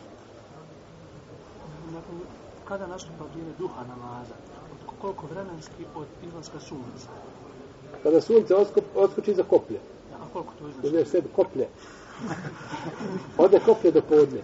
[1.93, 2.19] Nakon,
[2.67, 4.33] kada nastupa vrijeme duha namaza?
[4.71, 7.09] Od koliko vremenski od izlaska sunca?
[8.03, 9.79] Kada sunce osko, oskoči za koplje,
[10.13, 10.87] A koliko to izlazi?
[10.87, 11.67] uzmeš sebi koplje,
[13.37, 14.41] ode koplje do podne.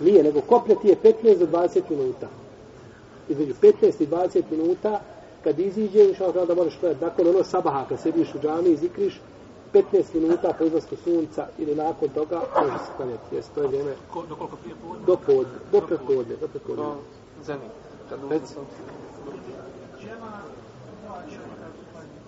[0.00, 2.28] Nije, nego koplje ti je 15 do 20 minuta.
[3.28, 5.00] Između 15 i 20 minuta,
[5.44, 9.20] kad iziđe, inša da možeš klanjati nakon ono sabaha, kad sediš u džami i zikriš,
[9.74, 9.82] 15
[10.14, 13.34] minuta po izlasku sunca ili nakon toga može se klanjati.
[13.36, 15.04] Jes, to je vrijeme Ko, do koliko prije podne?
[15.06, 16.84] do podne, do prepodne, do prepodne.
[16.84, 16.96] Do
[17.44, 17.68] zemlje.
[18.08, 18.44] Kad Reci.
[18.44, 18.76] uzme sunce.
[20.00, 20.30] Džema,
[21.06, 22.20] dva čovjeka klanja.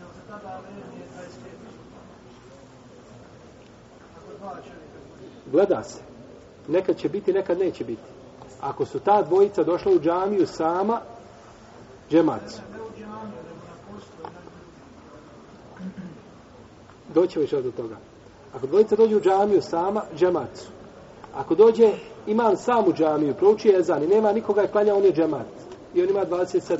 [0.00, 1.24] Jel se tada vrijeme 25
[4.16, 5.50] Ako dva čovjeka klanja.
[5.52, 5.98] gleda se.
[6.68, 8.02] Nekad će biti, nekad neće biti.
[8.60, 11.00] Ako su ta dvojica došla u džamiju sama,
[12.10, 12.42] džemac.
[12.72, 14.30] Ne u džamiju, nego na poslu, na
[17.14, 17.96] Doći već do toga.
[18.54, 20.66] Ako dvojica dođe u džamiju sama, džemac.
[21.34, 21.92] Ako dođe
[22.26, 25.46] imam sam u džamiju, prouči ezan i nema nikoga je klanja, on je džemat.
[25.94, 26.78] I on ima 27.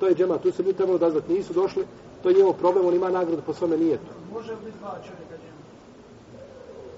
[0.00, 1.32] To je džemat, tu se ljudi trebalo dazvati.
[1.32, 1.84] Nisu došli,
[2.22, 4.04] to je njegov problem, on ima nagradu po svome nijetu.
[4.32, 5.54] Može li biti dva čovjeka džema?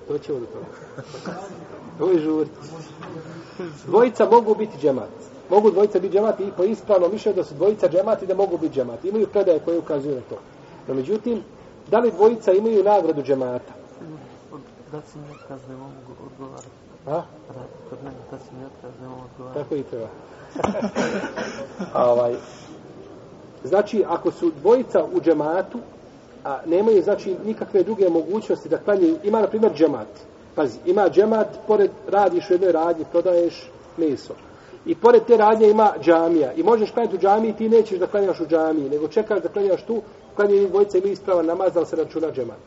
[0.09, 0.67] Doćemo do toga.
[2.01, 2.51] Ovo je žurt.
[3.87, 5.11] Dvojica mogu biti džemat.
[5.51, 8.59] Mogu dvojica biti džemat i po ispravnom mišljenju da su dvojica džemat i da mogu
[8.59, 9.05] biti džemat.
[9.05, 10.39] Imaju predaje koje ukazuju na to.
[10.89, 11.43] No međutim,
[11.91, 13.73] da li dvojica imaju nagradu džemata?
[14.93, 15.93] Da si mi otkaz ne mogu
[16.27, 16.69] odgovarati.
[17.07, 17.23] A?
[18.31, 19.63] Da, si mi otkaz ne mogu odgovarati.
[19.63, 20.09] Tako i treba.
[22.13, 22.35] Ovaj,
[23.65, 25.79] znači, ako su dvojica u džematu,
[26.45, 30.09] a nemaju, znači, nikakve druge mogućnosti da klanjaju, ima, na primjer, džemat.
[30.55, 34.35] Pazi, ima džemat, pored radiš u jednoj radnji, prodaješ meso.
[34.87, 36.53] I pored te radnje ima džamija.
[36.53, 39.83] I možeš klanjati u džamiji, ti nećeš da klanjaš u džamiji, nego čekaš da klanjaš
[39.83, 40.03] tu,
[40.37, 42.67] klanjaju dvojica ili ispravan namaz, da se računa džemat.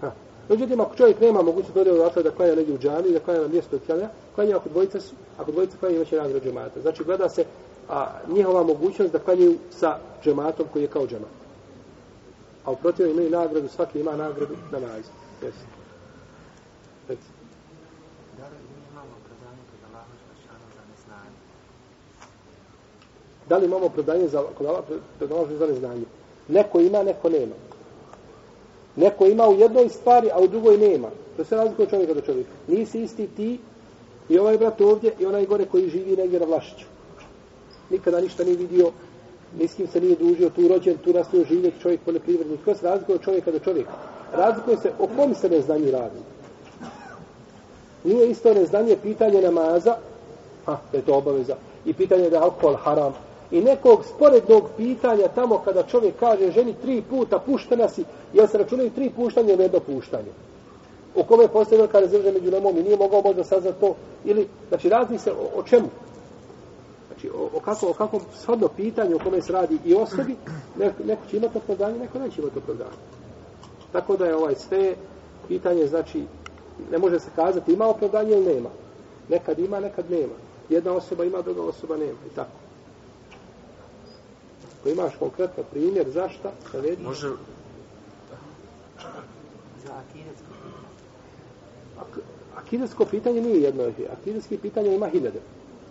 [0.00, 0.10] Ha.
[0.48, 3.40] Međutim, ako čovjek nema mogućnost da ode odatle da klanja negdje u džamiji, da klanja
[3.40, 6.80] na mjestu klanja, klanja ako dvojica su, ako dvojica klanja imaće nagradu džemata.
[6.80, 7.44] Znači, gleda se
[7.88, 11.36] a, njihova mogućnost da klanjaju sa džematom koji je kao džemat.
[12.64, 15.12] A u protivnom imaju nagradu, svaki ima nagradu na naziv.
[15.42, 15.66] Jesi.
[17.08, 17.28] Reci.
[18.38, 21.38] Da li mi imamo opravdanje kod Allaha Želešanu za neznanje?
[23.48, 24.84] Da li imamo predanje za, kod Allah,
[25.18, 26.04] predanje za neznanje?
[26.48, 27.54] Neko ima, neko nema.
[28.96, 31.08] Neko ima u jednoj stvari, a u drugoj nema.
[31.36, 32.50] To se razlikuje od čovjeka do čovjeka.
[32.68, 33.58] Nisi isti ti
[34.28, 36.86] i ovaj brat ovdje i onaj gore koji živi negdje na Vlašiću.
[37.90, 38.90] Nikada ništa nije vidio,
[39.58, 42.60] ni s kim se nije družio, tu rođen, tu nastio živjeti čovjek poljoprivrednik.
[42.64, 43.92] To se razlikuje od čovjeka do čovjeka.
[44.32, 46.18] Razlikuje se o kom se neznanju radi.
[48.04, 49.96] Nije isto neznanje pitanje namaza,
[50.66, 53.14] a, da je to obaveza, i pitanje da je alkohol haram,
[53.50, 58.58] i nekog sporednog pitanja tamo kada čovjek kaže ženi tri puta puštena si, jel se
[58.58, 60.32] računaju tri puštanje ili jedno puštanje?
[61.14, 63.94] U kome postoje velika razreža među nemom i nije mogao možda saznat to,
[64.24, 65.88] ili, znači razni se o, o čemu?
[67.06, 70.36] Znači, o, o, kako, o kakvom shodno pitanju o kome se radi i osobi,
[70.80, 72.96] neko, neko će imati opravdanje, neko neće imati opravdanje.
[73.92, 74.94] Tako da je ovaj sve
[75.48, 76.24] pitanje, znači,
[76.90, 78.68] ne može se kazati ima opravdanje ili nema.
[79.28, 80.34] Nekad ima, nekad nema.
[80.68, 82.18] Jedna osoba ima, druga osoba nema.
[82.32, 82.65] I tako.
[84.86, 87.02] Ako imaš konkretno primjer, zašta, da vedi.
[87.02, 87.28] Može,
[89.86, 90.52] Za akidetsko
[91.98, 92.18] Ak,
[92.56, 93.84] akidesko pitanje nije jedno.
[94.12, 95.40] Akideski pitanje ima hiljade.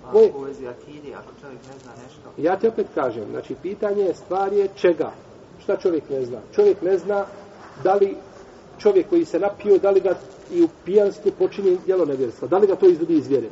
[0.06, 3.56] A Koje- u vezi akide, ako čovjek ne zna nešto, Ja ti opet kažem, znači
[3.62, 5.12] pitanje je stvar je čega?
[5.64, 6.40] Šta čovjek ne zna?
[6.56, 7.26] Čovjek ne zna
[7.84, 8.16] da li
[8.80, 10.16] čovjek koji se napio, da li ga
[10.52, 13.48] i u pijanstvu počini djelo nevjerstva, da li ga to izvodi iz vjere.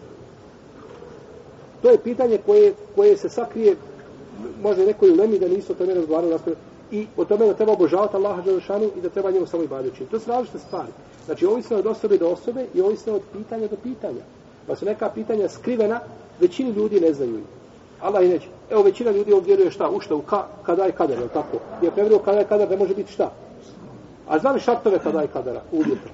[1.81, 3.75] To je pitanje koje, koje se sakrije,
[4.63, 7.53] može neko i u Lemi da nisu o tome razgovarali raspravljali, i o tome da
[7.53, 10.05] treba obožavati Allaha Đelešanu i da treba njemu samo i badeći.
[10.05, 10.91] To su različite stvari.
[11.25, 14.21] Znači, ovisno od osobe do osobe i ovisno od pitanja do pitanja.
[14.67, 15.99] Pa su neka pitanja skrivena
[16.39, 17.39] Većini ljudi ne znaju.
[18.01, 18.47] Allah i neće.
[18.69, 19.89] Evo, većina ljudi ovdje vjeruje šta?
[19.89, 20.15] U šta?
[20.15, 21.57] U ka, kada je kadar, je li tako?
[21.81, 23.31] Je preverio kada je kadar, ne može biti šta?
[24.27, 25.61] A znam šartove kada je kadara?
[25.71, 26.09] Uvjete.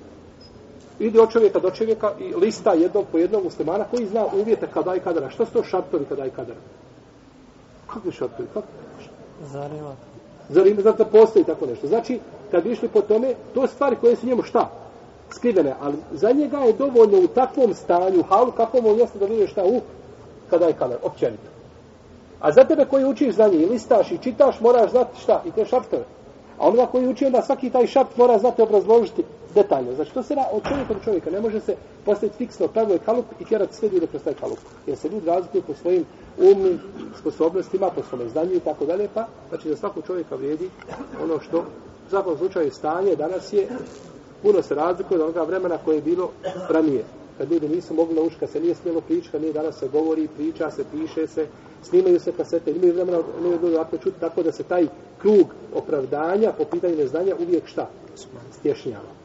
[1.00, 4.94] Ide od čovjeka do čovjeka i lista jednog po jednog muslimana koji zna uvjete kada
[4.94, 5.30] je kadara.
[5.30, 6.60] Što su to šartovi kada je kadara?
[7.94, 8.50] Kakvi šartovi?
[8.54, 8.68] Kako?
[9.52, 9.96] Zar ima?
[10.50, 11.88] Zar ima, zar da postoji tako nešto?
[11.88, 12.20] Znači,
[12.52, 14.70] kad bi išli po tome, to su stvari koje su njemu šta?
[15.30, 19.48] Skrivene, ali za njega je dovoljno u takvom stanju, halu, kakvom on jeste da vidje
[19.48, 19.82] šta u,
[20.50, 21.50] kada je kadar, općenito.
[22.40, 25.66] A za tebe koji učiš za njih, listaš i čitaš, moraš znati šta, i te
[25.66, 26.04] šartove.
[26.60, 29.24] A onoga koji uči, onda svaki taj šart mora znati obrazložiti
[29.56, 29.96] detaljno.
[29.96, 31.76] Znači, to se ra, od čovjeka do čovjeka ne može se
[32.06, 34.60] postaviti fiksno pravilo i kalup i tjerati sve ljude kroz taj kalup.
[34.88, 36.06] Jer se ljudi razlikuju po svojim
[36.38, 36.80] umnim
[37.20, 40.70] sposobnostima, po svome znanju i tako dalje, pa znači za svakog čovjeka vrijedi
[41.24, 41.58] ono što
[42.08, 43.68] u svakom slučaju stanje danas je
[44.42, 46.30] puno se razlikuje od onoga vremena koje je bilo
[46.70, 47.04] ranije.
[47.38, 50.28] Kad ljudi nisu mogli naučiti, kad se nije smjelo pričati, kad nije danas se govori,
[50.38, 51.48] priča se, piše se,
[51.84, 54.88] snimaju se kasete, imaju vremena, ne ljudi ovako čuti, tako da se taj
[55.22, 57.90] krug opravdanja po pitanju neznanja uvijek šta?
[58.52, 59.19] Stješnjava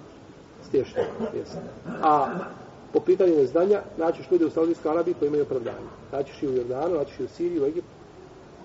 [0.79, 1.01] teško.
[1.39, 1.61] jesno.
[2.03, 2.29] A
[2.93, 5.91] po pitanju neznanja, naćiš ljudi u Saudijskoj Arabiji koji imaju opravdanje.
[6.13, 7.95] Naćiš i u Jordanu, naćiš i u Siriji, u Egiptu.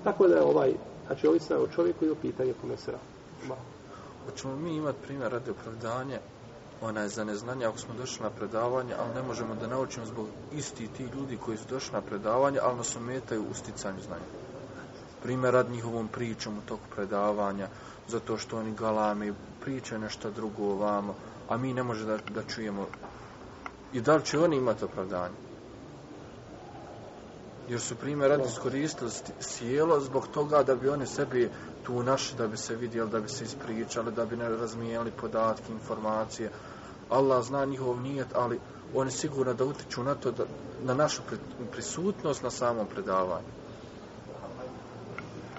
[0.03, 0.74] Tako da je ovaj,
[1.07, 3.60] znači ovisno je o čovjeku i o pitanju kome se radi.
[4.26, 6.20] Hoćemo mi imati primjer radi opravdanje
[6.82, 10.28] ona je za neznanje ako smo došli na predavanje, ali ne možemo da naučimo zbog
[10.53, 14.30] isti ti ljudi koji su došli na predavanje, ali nas ometaju u sticanju znanja.
[15.24, 17.68] Primjer rad njihovom pričom u toku predavanja,
[18.07, 21.16] zato što oni galame, pričaju nešto drugo ovamo,
[21.49, 22.87] a mi ne može da, da čujemo.
[23.93, 25.35] I da li će oni imati opravdanje?
[27.69, 31.49] Jer su primjer radi iskoristili sjelo zbog toga da bi oni sebi
[31.83, 35.71] tu našli, da bi se vidjeli, da bi se ispričali, da bi ne razmijeli podatke,
[35.71, 36.51] informacije.
[37.09, 38.59] Allah zna njihov nijet, ali
[38.95, 40.43] oni sigurno da utiču na to, da,
[40.83, 41.21] na našu
[41.71, 43.47] prisutnost na samom predavanju.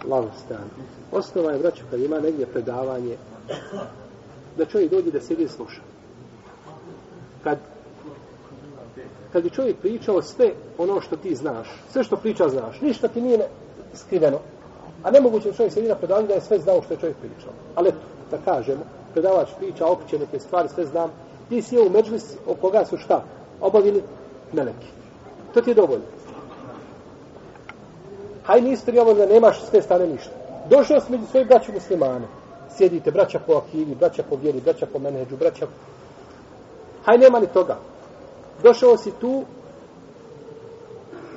[0.04, 0.70] Lavo stan.
[1.12, 3.16] Osnova je, braću, kad ima negdje predavanje,
[4.56, 5.80] da čovjek dođe da sjedi i sluša.
[7.44, 7.58] Kad,
[9.32, 13.20] kad bi čovjek pričao sve ono što ti znaš, sve što priča znaš, ništa ti
[13.20, 13.48] nije
[13.94, 14.38] skriveno,
[15.02, 17.52] a nemoguće da čovjek sjedi na predavanju da je sve znao što je čovjek pričao.
[17.74, 17.92] Ali,
[18.30, 18.82] da kažemo,
[19.12, 21.10] predavač priča, opće neke stvari, sve znam,
[21.48, 23.24] ti si je u međlis o koga su šta?
[23.60, 24.02] Obavili
[24.52, 24.86] meleki.
[25.54, 26.04] To ti je dovoljno.
[28.44, 30.30] Hajde niste li ovo da nemaš s te strane ništa.
[30.70, 32.26] Došao si među svoje braću muslimane.
[32.80, 35.72] Sjedite, braća po akivi, braća po vjeri, braća po menedžu, braća po...
[37.04, 37.78] Haj nema ni toga.
[38.62, 39.44] Došao si tu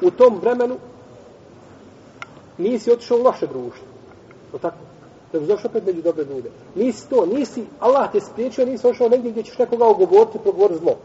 [0.01, 0.77] u tom vremenu
[2.57, 3.87] nisi otišao u loše društvo.
[4.51, 4.77] To tako?
[5.33, 6.49] da bi došao opet među dobre ljude.
[6.75, 10.95] Nisi to, nisi, Allah te spriječio, nisi ošao negdje gdje ćeš nekoga ogovoriti, progovoriti zlo.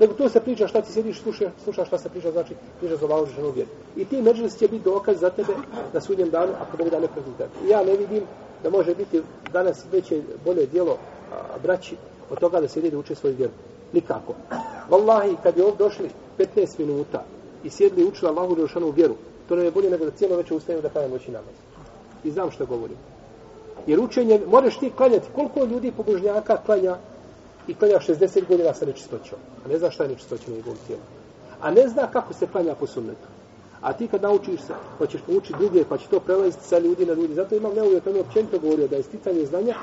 [0.00, 3.06] Nego tu se priča šta ti sjediš, sluša, sluša šta se priča, znači priča za
[3.06, 3.70] Allahu ženu vjeru.
[3.96, 5.52] I ti međulis će biti dokaz za tebe
[5.92, 7.70] na sudnjem danu, ako Bog da ne protiv tebe.
[7.70, 8.22] Ja ne vidim
[8.62, 10.98] da može biti danas veće, bolje dijelo
[11.32, 11.96] a, braći
[12.30, 13.52] od toga da sjedi da uče svoju vjeru.
[13.92, 14.34] Nikako.
[14.90, 17.24] Wallahi, kad je ovdje došli 15 minuta
[17.64, 19.14] i sjedli i učili Allahu Đelšanu vjeru,
[19.48, 21.54] to ne je bolje nego da cijelo večer ustajemo da kada noći namaz.
[22.24, 22.96] I znam što govorim.
[23.86, 25.28] Jer učenje, moraš ti klanjati.
[25.34, 26.96] Koliko ljudi pobožnjaka klanja
[27.68, 29.38] i klanja 60 godina sa nečistoćom.
[29.64, 31.02] A ne zna šta je nečistoća na njegovom tijelu.
[31.60, 33.28] A ne zna kako se klanja po sunnetu.
[33.80, 37.06] A ti kad naučiš se, pa ćeš poučiti druge, pa će to prelaziti sa ljudi
[37.06, 37.34] na ljudi.
[37.34, 39.74] Zato imam neuvijek, on mi općenito govorio da je sticanje znanja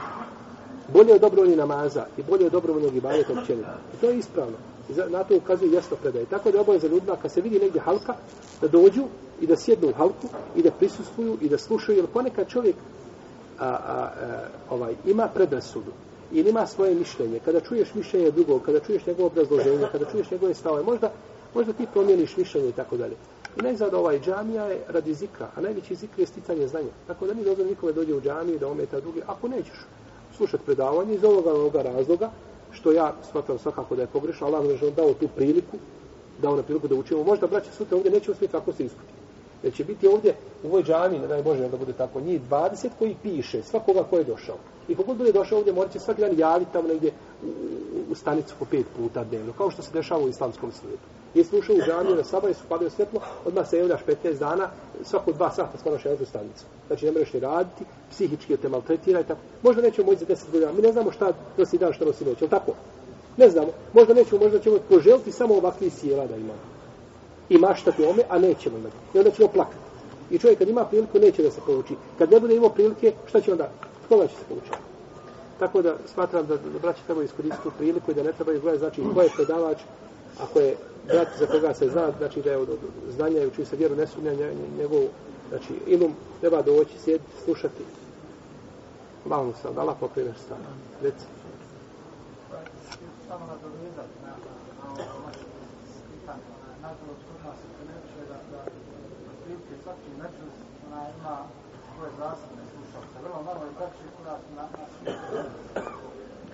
[0.94, 3.70] bolje od dobrovoljnih namaza i bolje od dobrovoljnog ibadeta općenito.
[3.94, 4.58] I to je ispravno.
[4.90, 6.26] I na to ukazuje jasno predaje.
[6.26, 8.14] Tako da oboje za ljudima, kad se vidi negdje halka,
[8.62, 9.04] da dođu
[9.42, 12.76] i da sjednu u halku i da prisustuju i da slušaju, jer ponekad čovjek
[13.60, 14.10] a, a, a,
[14.70, 15.92] ovaj, ima predrasudu
[16.32, 20.54] ili ima svoje mišljenje, kada čuješ mišljenje drugog, kada čuješ njegovo obrazloženje, kada čuješ njegove
[20.54, 21.12] stave, možda,
[21.54, 23.16] možda ti promijeniš mišljenje i tako dalje.
[23.56, 26.90] I najzad ovaj džamija je radi zikra, a najveći zikr je sticanje znanja.
[27.08, 29.86] Tako da ni dozor nikome dođe u džamiju da ometa drugi, ako nećeš
[30.38, 32.32] slušati predavanje iz ovoga, ovoga razloga,
[32.72, 35.78] što ja smatram svakako da je pogrešno, Allah nam je dao tu priliku,
[36.42, 37.24] dao na priliku da učimo.
[37.24, 39.14] Možda, braće, sutra ovdje neće uspjeti kako se iskuti.
[39.64, 42.90] Jer će biti ovdje u ovoj džami, ne daj Bože da bude tako, njih 20
[43.00, 44.58] koji piše svakoga ko je došao.
[44.88, 47.12] I kogod bude došao ovdje, morat će svaki dan javiti tamo negdje
[47.44, 47.48] u,
[48.12, 51.08] u stanicu po pet puta dnevno, kao što se dešava u islamskom svijetu.
[51.36, 54.70] I slušao u džamiju na sabah su palio svjetlo, odmah se javljaš 15 dana,
[55.04, 56.66] svako dva sata stvaraš jednu stanicu.
[56.88, 59.40] Znači ne mreš ni raditi, psihički te maltretira i tako.
[59.64, 62.42] Možda nećemo moći za 10 godina, mi ne znamo šta nosi dan, šta nosi noć,
[62.42, 62.72] je tako?
[63.38, 63.68] Ne znamo.
[63.94, 66.76] Možda nećemo, možda ćemo poželiti samo ovakvi sjela da imamo
[67.50, 68.96] i maštati ome, a nećemo imati.
[69.14, 69.86] I onda ćemo plakati.
[70.32, 71.96] I čovjek kad ima priliku, neće da se pouči.
[72.18, 73.70] Kad ne bude imao prilike, šta će onda?
[74.10, 74.78] Koga će se poučiti?
[75.60, 79.02] Tako da smatram da, da braći treba iskoristiti priliku i da ne treba gledati, znači
[79.14, 79.78] ko je predavač,
[80.40, 80.76] ako je
[81.08, 82.80] brat za koga se zna, znači da je od, od
[83.16, 84.34] znanja i učio se vjeru ne sumnja
[84.78, 85.04] njegov,
[85.50, 87.84] znači ilum treba doći, sjediti, slušati.
[89.26, 90.62] Allahom se da Allah pokrije stana.
[90.62, 91.04] stan.
[91.04, 91.26] Reci.
[93.28, 95.46] samo nadovezati na, na, na ovo vaše
[96.10, 96.50] pitanje.
[96.86, 98.60] Nažalost, kod nas se primjećuje da, da
[99.32, 101.36] otprilike svaki međus ona ima
[101.92, 103.16] svoje zasebne slušalce.
[103.26, 105.36] Vrlo malo je braće kod nas na, na svijetu.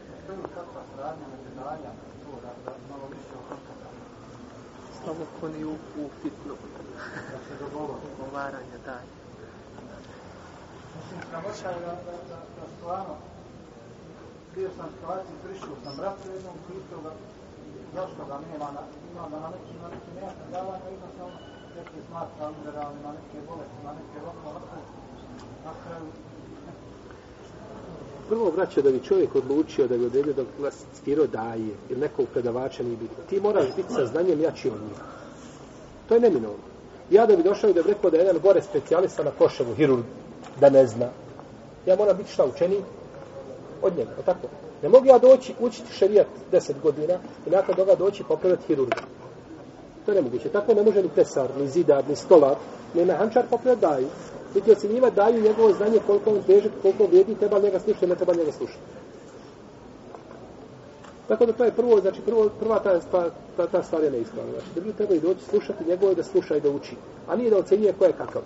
[0.10, 3.88] Postoji li kakva sradnja među daljama to da, da malo više o kontakta
[5.06, 6.54] Samo koni u, u fitnu.
[7.60, 7.66] da
[8.86, 9.04] daj.
[10.95, 13.16] Mislim, sramoća je da, da, da, da stvarno
[14.56, 17.12] bio sam situaciji, prišao sam bratu jednom, pitao ga
[17.95, 21.38] zašto ga nema, na, ima da na neki, na neki nejasne davanja, jednostavno
[21.76, 24.80] neke smatra liberalni, na neke bolesti, na neke rokno, rokno,
[25.66, 26.08] na kraju
[28.32, 32.84] Prvo, vraća da bi čovjek odlučio da bi odredio da klasificirao daje ili nekog predavača
[32.84, 33.23] nije bitno.
[33.29, 34.97] Ti moraš biti sa znanjem jači od njih.
[36.07, 36.63] To je neminovno.
[37.09, 39.75] Ja da bi došao i da bi rekao da je jedan gore specijalista na koševu,
[39.75, 40.03] hirurg,
[40.59, 41.09] da ne zna.
[41.86, 42.77] Ja moram biti šta učeni
[43.82, 44.47] od njega, o tako?
[44.84, 47.13] Ne mogu ja doći učiti šerijat 10 godina
[47.47, 49.01] i nakon toga doći popraviti hirurga.
[50.05, 50.49] To je nemoguće.
[50.49, 52.55] Tako ne može ni pesar, ni zidar, ni stolar,
[52.93, 54.07] ni mehančar popraviti daju.
[54.56, 58.34] Niti ocjenjivati daju njegovo znanje koliko on težak, koliko vrijedi, treba njega slušati, ne treba
[58.34, 58.80] njega slušati.
[61.28, 64.52] Tako da to je prvo, znači prvo, prva ta, ta, ta, ta stvar je neispravna.
[64.52, 66.95] Znači da mi treba i doći slušati njegovo i da sluša i da uči.
[67.28, 68.41] A nije da ocjenjuje ko je kakav.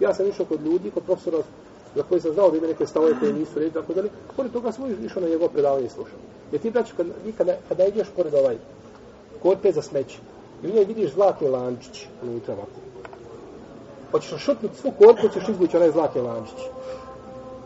[0.00, 1.38] Ja sam išao kod ljudi, kod profesora
[1.94, 4.10] za koji sam znao da ima neke stavove koje nisu reći, tako dalje.
[4.36, 6.18] Pored toga smo išao na njegovo predavanje i slušao.
[6.52, 8.56] Jer ti, braći, kad, vi kada, kada ideš pored ovaj
[9.42, 10.18] korpe za smeće,
[10.62, 12.89] i u njoj vidiš zlatni lančić unutra ovako.
[14.10, 16.60] Hoćeš šutnuti svu korku, ćeš izvući onaj zlatni lančić.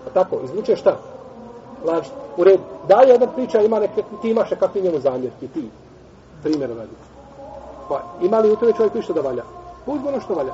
[0.07, 0.97] A tako, izvučeš šta?
[1.85, 2.13] Lančić.
[2.37, 2.63] U redu.
[2.89, 5.69] Da li jedna priča ima neke, ti imaš nekakvi njemu zamjerki, ti.
[6.43, 6.97] Primjer radi.
[7.89, 9.43] Pa, ima li u tome čovjek ništa da valja?
[9.87, 10.53] Uzmi ono što valja.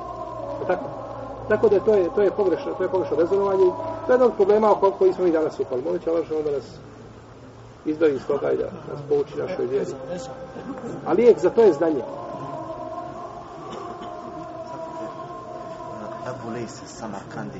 [0.61, 0.85] A tako?
[1.49, 3.65] Tako da je to je, to je pogrešno, to je pogrešno rezonovanje.
[4.05, 5.81] To je jedan od problema oko koji smo mi danas upali.
[5.81, 6.65] Molit će Allah da nas
[7.85, 9.91] izbavi iz toga i da nas pouči našoj vjeri.
[11.07, 12.01] A lijek za to je znanje.
[16.25, 17.59] a polícia Samarkandi.